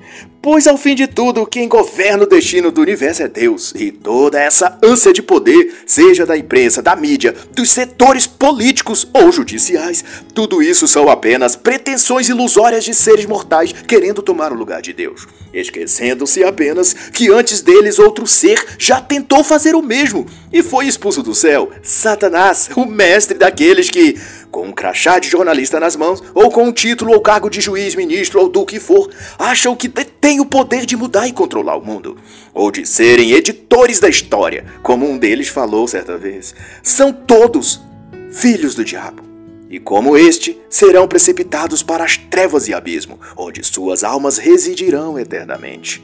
Pois 0.42 0.66
ao 0.66 0.76
fim 0.76 0.96
de 0.96 1.06
tudo, 1.06 1.46
quem 1.46 1.68
governa 1.68 2.24
o 2.24 2.26
destino 2.26 2.72
do 2.72 2.80
universo 2.80 3.22
é 3.22 3.28
Deus, 3.28 3.72
e 3.76 3.92
toda 3.92 4.40
essa 4.40 4.76
ânsia 4.82 5.12
de 5.12 5.22
poder, 5.22 5.72
seja 5.86 6.26
da 6.26 6.36
imprensa, 6.36 6.82
da 6.82 6.96
mídia, 6.96 7.32
dos 7.52 7.70
setores 7.70 8.26
políticos 8.26 9.06
ou 9.12 9.30
judiciais, 9.30 10.04
tudo 10.34 10.60
isso 10.60 10.88
são 10.88 11.08
apenas 11.08 11.54
pretensões 11.54 12.28
ilusórias 12.28 12.82
de 12.82 12.92
seres 12.92 13.24
mortais 13.24 13.72
querendo 13.86 14.20
tomar 14.20 14.50
o 14.50 14.56
lugar 14.56 14.82
de 14.82 14.92
Deus, 14.92 15.28
esquecendo-se 15.54 16.42
apenas 16.42 16.92
que 16.92 17.30
antes 17.30 17.60
deles 17.60 18.00
outro 18.00 18.26
ser 18.26 18.60
já 18.76 19.00
tentou 19.00 19.44
fazer 19.44 19.76
o 19.76 19.82
mesmo 19.82 20.26
e 20.52 20.60
foi 20.60 20.88
expulso 20.88 21.22
do 21.22 21.36
céu, 21.36 21.70
Satanás, 21.84 22.68
o 22.74 22.84
mestre 22.84 23.38
daqueles 23.38 23.88
que 23.88 24.16
com 24.52 24.66
um 24.66 24.72
crachá 24.72 25.18
de 25.18 25.28
jornalista 25.28 25.80
nas 25.80 25.96
mãos, 25.96 26.22
ou 26.34 26.50
com 26.50 26.64
um 26.64 26.72
título 26.72 27.14
ou 27.14 27.20
cargo 27.20 27.48
de 27.48 27.60
juiz, 27.60 27.94
ministro 27.94 28.38
ou 28.38 28.48
do 28.50 28.66
que 28.66 28.78
for, 28.78 29.10
acham 29.38 29.74
que 29.74 29.88
têm 30.32 30.40
o 30.40 30.46
poder 30.46 30.86
de 30.86 30.96
mudar 30.96 31.28
e 31.28 31.32
controlar 31.32 31.76
o 31.76 31.84
mundo, 31.84 32.16
ou 32.54 32.70
de 32.70 32.86
serem 32.86 33.32
editores 33.32 34.00
da 34.00 34.08
história, 34.08 34.64
como 34.82 35.06
um 35.06 35.18
deles 35.18 35.48
falou 35.48 35.86
certa 35.86 36.16
vez. 36.16 36.54
São 36.82 37.12
todos 37.12 37.82
filhos 38.30 38.74
do 38.74 38.82
diabo. 38.82 39.22
E 39.68 39.78
como 39.78 40.16
este, 40.16 40.58
serão 40.70 41.06
precipitados 41.06 41.82
para 41.82 42.04
as 42.04 42.16
trevas 42.16 42.66
e 42.66 42.72
abismo, 42.72 43.20
onde 43.36 43.62
suas 43.62 44.02
almas 44.02 44.38
residirão 44.38 45.18
eternamente. 45.18 46.02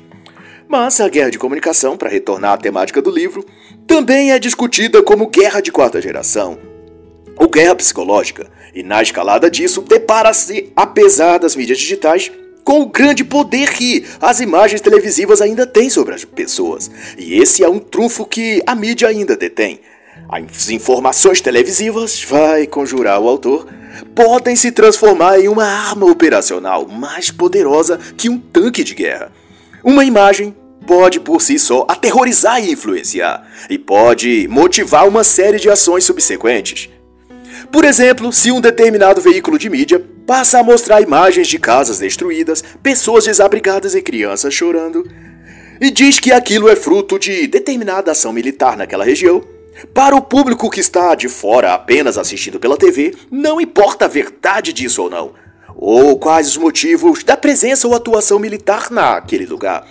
Mas 0.69 1.01
a 1.01 1.09
guerra 1.09 1.31
de 1.31 1.39
comunicação, 1.39 1.97
para 1.97 2.11
retornar 2.11 2.53
à 2.53 2.59
temática 2.59 3.01
do 3.01 3.11
livro, 3.11 3.47
também 3.87 4.33
é 4.33 4.39
discutida 4.39 5.03
como 5.03 5.29
guerra 5.29 5.63
de 5.63 5.73
quarta 5.73 6.03
geração, 6.03 6.59
ou 7.35 7.49
guerra 7.49 7.75
psicológica, 7.75 8.51
E 8.75 8.83
na 8.83 9.03
escalada 9.03 9.51
disso, 9.51 9.81
depara-se, 9.81 10.71
apesar 10.77 11.39
das 11.39 11.57
mídias 11.57 11.79
digitais, 11.79 12.31
com 12.65 12.83
o 12.83 12.87
grande 12.87 13.25
poder 13.25 13.73
que 13.73 14.05
as 14.21 14.41
imagens 14.41 14.81
televisivas 14.81 15.41
ainda 15.41 15.67
têm 15.67 15.89
sobre 15.89 16.15
as 16.15 16.25
pessoas. 16.25 16.91
E 17.17 17.39
esse 17.39 17.65
é 17.65 17.69
um 17.69 17.79
trunfo 17.79 18.27
que 18.27 18.63
a 18.67 18.75
mídia 18.75 19.09
ainda 19.09 19.37
detém. 19.37 19.81
As 20.29 20.69
informações 20.69 21.41
televisivas, 21.41 22.23
vai 22.23 22.67
conjurar 22.67 23.21
o 23.21 23.29
autor, 23.29 23.67
podem 24.15 24.57
se 24.57 24.71
transformar 24.71 25.41
em 25.41 25.49
uma 25.49 25.65
arma 25.65 26.07
operacional 26.07 26.87
mais 26.87 27.31
poderosa 27.31 27.99
que 28.17 28.29
um 28.29 28.39
tanque 28.39 28.85
de 28.85 28.95
guerra. 28.95 29.33
Uma 29.83 30.05
imagem 30.05 30.55
pode 30.87 31.21
por 31.21 31.41
si 31.43 31.59
só 31.59 31.87
aterrorizar 31.89 32.63
e 32.63 32.73
influenciar, 32.73 33.47
e 33.69 33.79
pode 33.79 34.49
motivar 34.49 35.07
uma 35.07 35.23
série 35.23 35.59
de 35.59 35.69
ações 35.69 36.05
subsequentes. 36.05 36.89
Por 37.71 37.85
exemplo, 37.85 38.33
se 38.33 38.51
um 38.51 38.61
determinado 38.61 39.21
veículo 39.21 39.59
de 39.59 39.69
mídia 39.69 40.03
passa 40.27 40.59
a 40.59 40.63
mostrar 40.63 41.03
imagens 41.03 41.49
de 41.49 41.59
casas 41.59 41.99
destruídas, 41.99 42.63
pessoas 42.83 43.25
desabrigadas 43.25 43.95
e 43.95 44.03
crianças 44.03 44.55
chorando, 44.55 45.07
e 45.81 45.91
diz 45.91 46.19
que 46.19 46.33
aquilo 46.33 46.69
é 46.69 46.75
fruto 46.75 47.19
de 47.19 47.47
determinada 47.47 48.13
ação 48.13 48.33
militar 48.33 48.77
naquela 48.77 49.05
região, 49.05 49.43
para 49.95 50.17
o 50.17 50.23
público 50.23 50.71
que 50.71 50.81
está 50.81 51.15
de 51.15 51.29
fora 51.29 51.73
apenas 51.73 52.19
assistindo 52.19 52.59
pela 52.59 52.77
TV, 52.77 53.15
não 53.31 53.61
importa 53.61 54.07
a 54.07 54.09
verdade 54.09 54.73
disso 54.73 55.03
ou 55.03 55.11
não, 55.11 55.35
ou 55.77 56.19
quais 56.19 56.49
os 56.49 56.57
motivos 56.57 57.23
da 57.23 57.37
presença 57.37 57.87
ou 57.87 57.95
atuação 57.95 58.39
militar 58.39 58.91
naquele 58.91 59.47
lugar. 59.47 59.87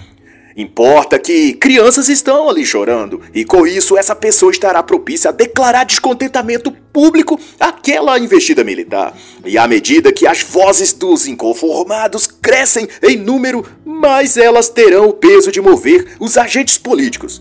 Importa 0.57 1.19
que 1.19 1.53
crianças 1.53 2.09
estão 2.09 2.49
ali 2.49 2.65
chorando, 2.65 3.21
e 3.31 3.45
com 3.45 3.67
isso 3.67 3.95
essa 3.95 4.15
pessoa 4.15 4.51
estará 4.51 4.81
propícia 4.81 5.29
a 5.29 5.31
declarar 5.31 5.83
descontentamento 5.83 6.71
público 6.71 7.39
àquela 7.59 8.17
investida 8.17 8.63
militar. 8.63 9.15
E 9.45 9.55
à 9.55 9.67
medida 9.67 10.11
que 10.11 10.25
as 10.25 10.41
vozes 10.41 10.93
dos 10.93 11.27
inconformados 11.27 12.25
crescem 12.25 12.87
em 13.03 13.17
número, 13.17 13.63
mais 13.85 14.35
elas 14.35 14.67
terão 14.67 15.09
o 15.09 15.13
peso 15.13 15.51
de 15.51 15.61
mover 15.61 16.15
os 16.19 16.39
agentes 16.39 16.79
políticos. 16.79 17.39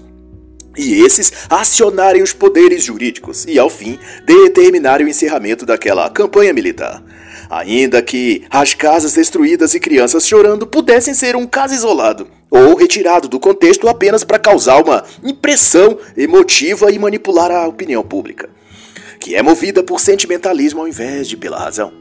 E 0.77 1.01
esses 1.01 1.33
acionarem 1.49 2.23
os 2.23 2.35
poderes 2.35 2.85
jurídicos 2.85 3.47
e, 3.49 3.59
ao 3.59 3.71
fim, 3.71 3.99
determinarem 4.27 5.07
o 5.07 5.09
encerramento 5.09 5.65
daquela 5.65 6.11
campanha 6.11 6.53
militar. 6.53 7.03
Ainda 7.49 8.03
que 8.03 8.45
as 8.51 8.75
casas 8.75 9.15
destruídas 9.15 9.73
e 9.73 9.81
crianças 9.81 10.29
chorando 10.29 10.67
pudessem 10.67 11.15
ser 11.15 11.35
um 11.35 11.47
caso 11.47 11.73
isolado, 11.73 12.29
ou 12.51 12.75
retirado 12.75 13.29
do 13.29 13.41
contexto 13.41 13.89
apenas 13.89 14.25
para 14.25 14.39
causar 14.39 14.83
uma 14.83 15.05
impressão 15.23 15.99
emotiva 16.17 16.91
e 16.91 16.99
manipular 16.99 17.51
a 17.51 17.67
opinião 17.67 18.03
pública, 18.03 18.49
que 19.19 19.35
é 19.35 19.43
movida 19.43 19.83
por 19.83 20.01
sentimentalismo 20.01 20.81
ao 20.81 20.89
invés 20.89 21.29
de 21.29 21.37
pela 21.37 21.59
razão. 21.59 21.93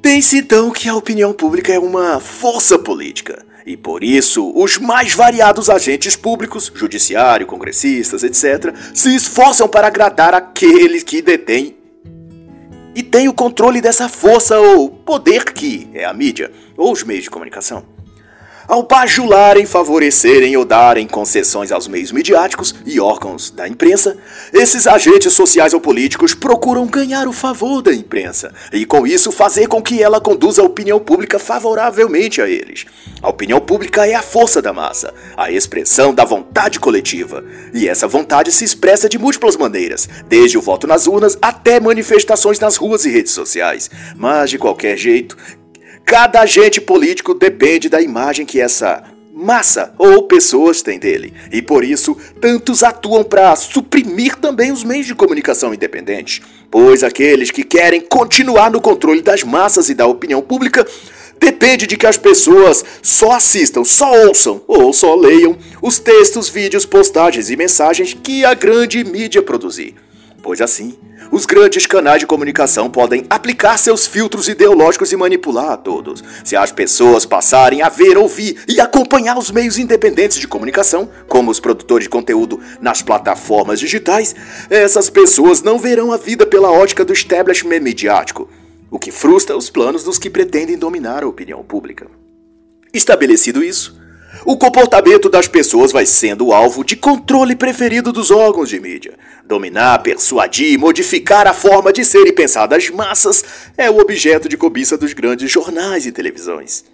Tem-se 0.00 0.38
então 0.38 0.70
que 0.70 0.88
a 0.88 0.94
opinião 0.94 1.32
pública 1.32 1.72
é 1.72 1.78
uma 1.78 2.20
força 2.20 2.78
política, 2.78 3.44
e 3.66 3.76
por 3.76 4.04
isso 4.04 4.52
os 4.54 4.78
mais 4.78 5.12
variados 5.12 5.68
agentes 5.68 6.14
públicos, 6.14 6.70
judiciário, 6.74 7.46
congressistas, 7.46 8.22
etc., 8.22 8.74
se 8.94 9.14
esforçam 9.14 9.68
para 9.68 9.88
agradar 9.88 10.34
aqueles 10.34 11.02
que 11.02 11.20
detêm 11.20 11.76
e 12.94 13.02
têm 13.02 13.28
o 13.28 13.34
controle 13.34 13.80
dessa 13.80 14.08
força 14.08 14.58
ou 14.58 14.88
poder 14.88 15.52
que 15.52 15.88
é 15.92 16.04
a 16.04 16.12
mídia 16.12 16.50
ou 16.76 16.92
os 16.92 17.02
meios 17.02 17.24
de 17.24 17.30
comunicação 17.30 17.97
ao 18.68 18.82
bajularem, 18.82 19.64
favorecerem 19.64 20.54
ou 20.56 20.64
darem 20.64 21.08
concessões 21.08 21.72
aos 21.72 21.88
meios 21.88 22.12
midiáticos 22.12 22.74
e 22.84 23.00
órgãos 23.00 23.50
da 23.50 23.66
imprensa, 23.66 24.18
esses 24.52 24.86
agentes 24.86 25.32
sociais 25.32 25.72
ou 25.72 25.80
políticos 25.80 26.34
procuram 26.34 26.86
ganhar 26.86 27.26
o 27.26 27.32
favor 27.32 27.80
da 27.80 27.94
imprensa 27.94 28.52
e, 28.70 28.84
com 28.84 29.06
isso, 29.06 29.32
fazer 29.32 29.66
com 29.68 29.80
que 29.80 30.02
ela 30.02 30.20
conduza 30.20 30.60
a 30.60 30.66
opinião 30.66 31.00
pública 31.00 31.38
favoravelmente 31.38 32.42
a 32.42 32.48
eles. 32.48 32.84
A 33.22 33.30
opinião 33.30 33.58
pública 33.58 34.06
é 34.06 34.14
a 34.14 34.22
força 34.22 34.60
da 34.60 34.72
massa, 34.72 35.14
a 35.34 35.50
expressão 35.50 36.14
da 36.14 36.24
vontade 36.24 36.78
coletiva. 36.78 37.42
E 37.72 37.88
essa 37.88 38.06
vontade 38.06 38.52
se 38.52 38.64
expressa 38.64 39.08
de 39.08 39.18
múltiplas 39.18 39.56
maneiras, 39.56 40.08
desde 40.28 40.58
o 40.58 40.62
voto 40.62 40.86
nas 40.86 41.06
urnas 41.06 41.38
até 41.40 41.80
manifestações 41.80 42.60
nas 42.60 42.76
ruas 42.76 43.06
e 43.06 43.10
redes 43.10 43.32
sociais. 43.32 43.90
Mas, 44.14 44.50
de 44.50 44.58
qualquer 44.58 44.96
jeito, 44.98 45.36
Cada 46.08 46.40
agente 46.40 46.80
político 46.80 47.34
depende 47.34 47.90
da 47.90 48.00
imagem 48.00 48.46
que 48.46 48.58
essa 48.58 49.04
massa 49.30 49.92
ou 49.98 50.22
pessoas 50.22 50.80
têm 50.80 50.98
dele, 50.98 51.34
e 51.52 51.60
por 51.60 51.84
isso 51.84 52.16
tantos 52.40 52.82
atuam 52.82 53.22
para 53.22 53.54
suprimir 53.54 54.34
também 54.36 54.72
os 54.72 54.82
meios 54.82 55.04
de 55.04 55.14
comunicação 55.14 55.74
independentes, 55.74 56.40
pois 56.70 57.04
aqueles 57.04 57.50
que 57.50 57.62
querem 57.62 58.00
continuar 58.00 58.70
no 58.70 58.80
controle 58.80 59.20
das 59.20 59.44
massas 59.44 59.90
e 59.90 59.94
da 59.94 60.06
opinião 60.06 60.40
pública 60.40 60.86
depende 61.38 61.86
de 61.86 61.98
que 61.98 62.06
as 62.06 62.16
pessoas 62.16 62.82
só 63.02 63.32
assistam, 63.32 63.84
só 63.84 64.10
ouçam 64.28 64.62
ou 64.66 64.94
só 64.94 65.14
leiam 65.14 65.58
os 65.82 65.98
textos, 65.98 66.48
vídeos, 66.48 66.86
postagens 66.86 67.50
e 67.50 67.56
mensagens 67.56 68.14
que 68.14 68.46
a 68.46 68.54
grande 68.54 69.04
mídia 69.04 69.42
produzir. 69.42 69.94
Pois 70.40 70.60
assim, 70.60 70.96
os 71.32 71.44
grandes 71.44 71.84
canais 71.84 72.20
de 72.20 72.26
comunicação 72.26 72.88
podem 72.88 73.26
aplicar 73.28 73.76
seus 73.76 74.06
filtros 74.06 74.48
ideológicos 74.48 75.12
e 75.12 75.16
manipular 75.16 75.70
a 75.72 75.76
todos. 75.76 76.22
Se 76.44 76.56
as 76.56 76.70
pessoas 76.70 77.26
passarem 77.26 77.82
a 77.82 77.88
ver, 77.88 78.16
ouvir 78.16 78.62
e 78.68 78.80
acompanhar 78.80 79.36
os 79.36 79.50
meios 79.50 79.78
independentes 79.78 80.38
de 80.38 80.46
comunicação, 80.46 81.10
como 81.26 81.50
os 81.50 81.58
produtores 81.58 82.04
de 82.04 82.10
conteúdo 82.10 82.60
nas 82.80 83.02
plataformas 83.02 83.80
digitais, 83.80 84.34
essas 84.70 85.10
pessoas 85.10 85.60
não 85.60 85.78
verão 85.78 86.12
a 86.12 86.16
vida 86.16 86.46
pela 86.46 86.70
ótica 86.70 87.04
do 87.04 87.12
establishment 87.12 87.80
midiático, 87.80 88.48
o 88.90 88.98
que 88.98 89.10
frustra 89.10 89.56
os 89.56 89.68
planos 89.68 90.04
dos 90.04 90.18
que 90.18 90.30
pretendem 90.30 90.78
dominar 90.78 91.24
a 91.24 91.28
opinião 91.28 91.64
pública. 91.64 92.06
Estabelecido 92.94 93.62
isso, 93.62 93.98
o 94.44 94.56
comportamento 94.56 95.28
das 95.28 95.48
pessoas 95.48 95.90
vai 95.90 96.06
sendo 96.06 96.52
alvo 96.52 96.84
de 96.84 96.96
controle 96.96 97.56
preferido 97.56 98.12
dos 98.12 98.30
órgãos 98.30 98.68
de 98.68 98.78
mídia. 98.78 99.14
Dominar, 99.48 100.02
persuadir 100.02 100.74
e 100.74 100.76
modificar 100.76 101.46
a 101.46 101.54
forma 101.54 101.90
de 101.90 102.04
ser 102.04 102.26
e 102.26 102.32
pensar 102.32 102.66
das 102.66 102.90
massas 102.90 103.42
é 103.78 103.90
o 103.90 103.98
objeto 103.98 104.46
de 104.46 104.58
cobiça 104.58 104.98
dos 104.98 105.14
grandes 105.14 105.50
jornais 105.50 106.04
e 106.04 106.12
televisões. 106.12 106.84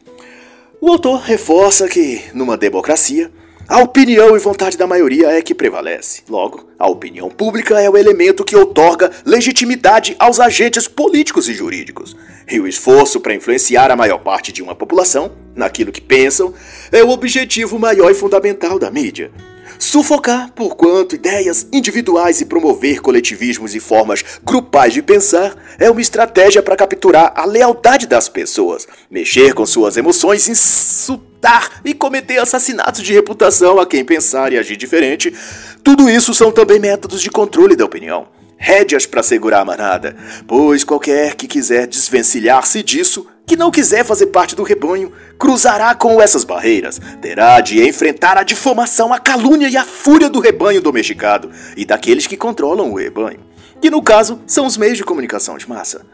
O 0.80 0.88
autor 0.88 1.20
reforça 1.22 1.88
que, 1.88 2.22
numa 2.32 2.56
democracia, 2.56 3.28
a 3.66 3.80
opinião 3.80 4.36
e 4.36 4.38
vontade 4.38 4.78
da 4.78 4.86
maioria 4.86 5.32
é 5.32 5.42
que 5.42 5.52
prevalece. 5.52 6.22
Logo, 6.28 6.68
a 6.78 6.88
opinião 6.88 7.28
pública 7.28 7.80
é 7.80 7.90
o 7.90 7.96
elemento 7.96 8.44
que 8.44 8.54
otorga 8.54 9.10
legitimidade 9.26 10.14
aos 10.16 10.38
agentes 10.38 10.86
políticos 10.86 11.48
e 11.48 11.54
jurídicos. 11.54 12.14
E 12.48 12.60
o 12.60 12.68
esforço 12.68 13.18
para 13.20 13.34
influenciar 13.34 13.90
a 13.90 13.96
maior 13.96 14.18
parte 14.18 14.52
de 14.52 14.62
uma 14.62 14.76
população 14.76 15.32
naquilo 15.56 15.90
que 15.90 16.00
pensam 16.00 16.54
é 16.92 17.02
o 17.02 17.10
objetivo 17.10 17.80
maior 17.80 18.12
e 18.12 18.14
fundamental 18.14 18.78
da 18.78 18.92
mídia. 18.92 19.32
Sufocar, 19.78 20.50
por 20.52 20.76
quanto 20.76 21.14
ideias 21.14 21.66
individuais 21.72 22.40
e 22.40 22.46
promover 22.46 23.00
coletivismos 23.00 23.74
e 23.74 23.80
formas 23.80 24.24
grupais 24.44 24.92
de 24.92 25.02
pensar 25.02 25.54
é 25.78 25.90
uma 25.90 26.00
estratégia 26.00 26.62
para 26.62 26.76
capturar 26.76 27.32
a 27.34 27.44
lealdade 27.44 28.06
das 28.06 28.28
pessoas, 28.28 28.86
mexer 29.10 29.54
com 29.54 29.66
suas 29.66 29.96
emoções, 29.96 30.48
insultar 30.48 31.80
e 31.84 31.92
cometer 31.92 32.38
assassinatos 32.38 33.02
de 33.02 33.12
reputação 33.12 33.78
a 33.78 33.86
quem 33.86 34.04
pensar 34.04 34.52
e 34.52 34.58
agir 34.58 34.76
diferente. 34.76 35.34
Tudo 35.82 36.08
isso 36.08 36.32
são 36.32 36.50
também 36.50 36.78
métodos 36.78 37.20
de 37.20 37.30
controle 37.30 37.76
da 37.76 37.84
opinião 37.84 38.28
rédeas 38.56 39.04
para 39.04 39.22
segurar 39.22 39.60
a 39.60 39.64
manada, 39.64 40.16
pois 40.46 40.84
qualquer 40.84 41.34
que 41.34 41.46
quiser 41.46 41.86
desvencilhar-se 41.86 42.82
disso, 42.82 43.26
que 43.46 43.56
não 43.56 43.70
quiser 43.70 44.04
fazer 44.04 44.26
parte 44.26 44.56
do 44.56 44.62
rebanho, 44.62 45.12
cruzará 45.38 45.94
com 45.94 46.20
essas 46.20 46.44
barreiras, 46.44 47.00
terá 47.20 47.60
de 47.60 47.86
enfrentar 47.86 48.38
a 48.38 48.42
difamação, 48.42 49.12
a 49.12 49.18
calúnia 49.18 49.68
e 49.68 49.76
a 49.76 49.84
fúria 49.84 50.30
do 50.30 50.40
rebanho 50.40 50.80
domesticado 50.80 51.50
e 51.76 51.84
daqueles 51.84 52.26
que 52.26 52.36
controlam 52.36 52.90
o 52.90 52.96
rebanho, 52.96 53.40
que 53.80 53.90
no 53.90 54.02
caso 54.02 54.40
são 54.46 54.66
os 54.66 54.76
meios 54.76 54.96
de 54.96 55.04
comunicação 55.04 55.58
de 55.58 55.68
massa. 55.68 56.06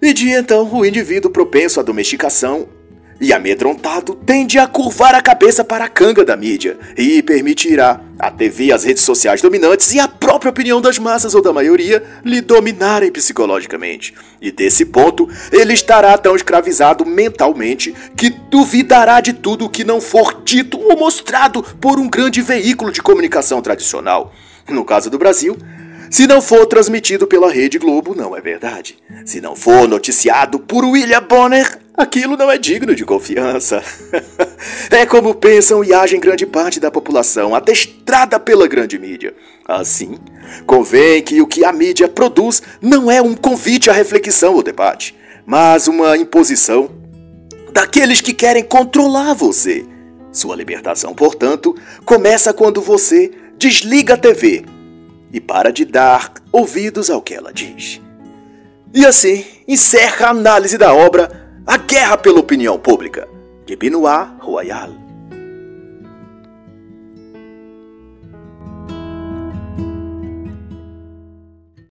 E 0.00 0.12
de 0.12 0.30
então 0.30 0.72
o 0.72 0.84
indivíduo 0.84 1.30
propenso 1.30 1.80
à 1.80 1.82
domesticação 1.82 2.68
e 3.22 3.32
amedrontado 3.32 4.16
tende 4.26 4.58
a 4.58 4.66
curvar 4.66 5.14
a 5.14 5.22
cabeça 5.22 5.62
para 5.62 5.84
a 5.84 5.88
canga 5.88 6.24
da 6.24 6.36
mídia 6.36 6.76
e 6.98 7.22
permitirá 7.22 8.00
a 8.18 8.32
TV, 8.32 8.72
as 8.72 8.82
redes 8.82 9.04
sociais 9.04 9.40
dominantes 9.40 9.94
e 9.94 10.00
a 10.00 10.08
própria 10.08 10.50
opinião 10.50 10.80
das 10.80 10.98
massas 10.98 11.32
ou 11.32 11.40
da 11.40 11.52
maioria 11.52 12.02
lhe 12.24 12.40
dominarem 12.40 13.12
psicologicamente. 13.12 14.12
E 14.40 14.50
desse 14.50 14.84
ponto, 14.84 15.28
ele 15.52 15.72
estará 15.72 16.18
tão 16.18 16.34
escravizado 16.34 17.06
mentalmente 17.06 17.94
que 18.16 18.28
duvidará 18.28 19.20
de 19.20 19.32
tudo 19.32 19.70
que 19.70 19.84
não 19.84 20.00
for 20.00 20.42
dito 20.44 20.76
ou 20.80 20.98
mostrado 20.98 21.62
por 21.80 22.00
um 22.00 22.08
grande 22.10 22.42
veículo 22.42 22.90
de 22.90 23.00
comunicação 23.00 23.62
tradicional. 23.62 24.34
No 24.68 24.84
caso 24.84 25.08
do 25.08 25.18
Brasil, 25.18 25.56
se 26.10 26.26
não 26.26 26.42
for 26.42 26.66
transmitido 26.66 27.26
pela 27.26 27.50
Rede 27.50 27.78
Globo, 27.78 28.14
não 28.16 28.36
é 28.36 28.40
verdade. 28.40 28.98
Se 29.24 29.40
não 29.40 29.54
for 29.54 29.88
noticiado 29.88 30.58
por 30.58 30.84
William 30.84 31.22
Bonner, 31.22 31.81
aquilo 31.96 32.36
não 32.36 32.50
é 32.50 32.58
digno 32.58 32.94
de 32.94 33.04
confiança. 33.04 33.82
É 34.90 35.06
como 35.06 35.34
pensam 35.34 35.82
e 35.82 35.92
agem 35.92 36.20
grande 36.20 36.46
parte 36.46 36.78
da 36.78 36.90
população, 36.90 37.54
adestrada 37.54 38.38
pela 38.38 38.68
grande 38.68 38.98
mídia. 38.98 39.34
Assim, 39.66 40.18
convém 40.66 41.22
que 41.22 41.40
o 41.40 41.46
que 41.46 41.64
a 41.64 41.72
mídia 41.72 42.08
produz 42.08 42.62
não 42.80 43.10
é 43.10 43.20
um 43.20 43.34
convite 43.34 43.90
à 43.90 43.92
reflexão 43.92 44.54
ou 44.54 44.62
debate, 44.62 45.16
mas 45.44 45.88
uma 45.88 46.16
imposição 46.16 46.90
daqueles 47.72 48.20
que 48.20 48.32
querem 48.32 48.62
controlar 48.62 49.34
você. 49.34 49.84
Sua 50.30 50.54
libertação, 50.54 51.14
portanto, 51.14 51.74
começa 52.04 52.52
quando 52.52 52.80
você 52.80 53.32
desliga 53.56 54.14
a 54.14 54.18
TV 54.18 54.64
e 55.32 55.40
para 55.40 55.72
de 55.72 55.84
dar 55.84 56.32
ouvidos 56.52 57.10
ao 57.10 57.22
que 57.22 57.34
ela 57.34 57.52
diz. 57.52 58.00
E 58.94 59.06
assim 59.06 59.44
encerra 59.66 60.26
a 60.26 60.30
análise 60.30 60.76
da 60.76 60.92
obra 60.94 61.41
A 61.64 61.76
Guerra 61.76 62.16
pela 62.16 62.40
Opinião 62.40 62.76
Pública, 62.76 63.28
de 63.64 63.76
Benoit 63.76 64.28
Royal. 64.40 65.01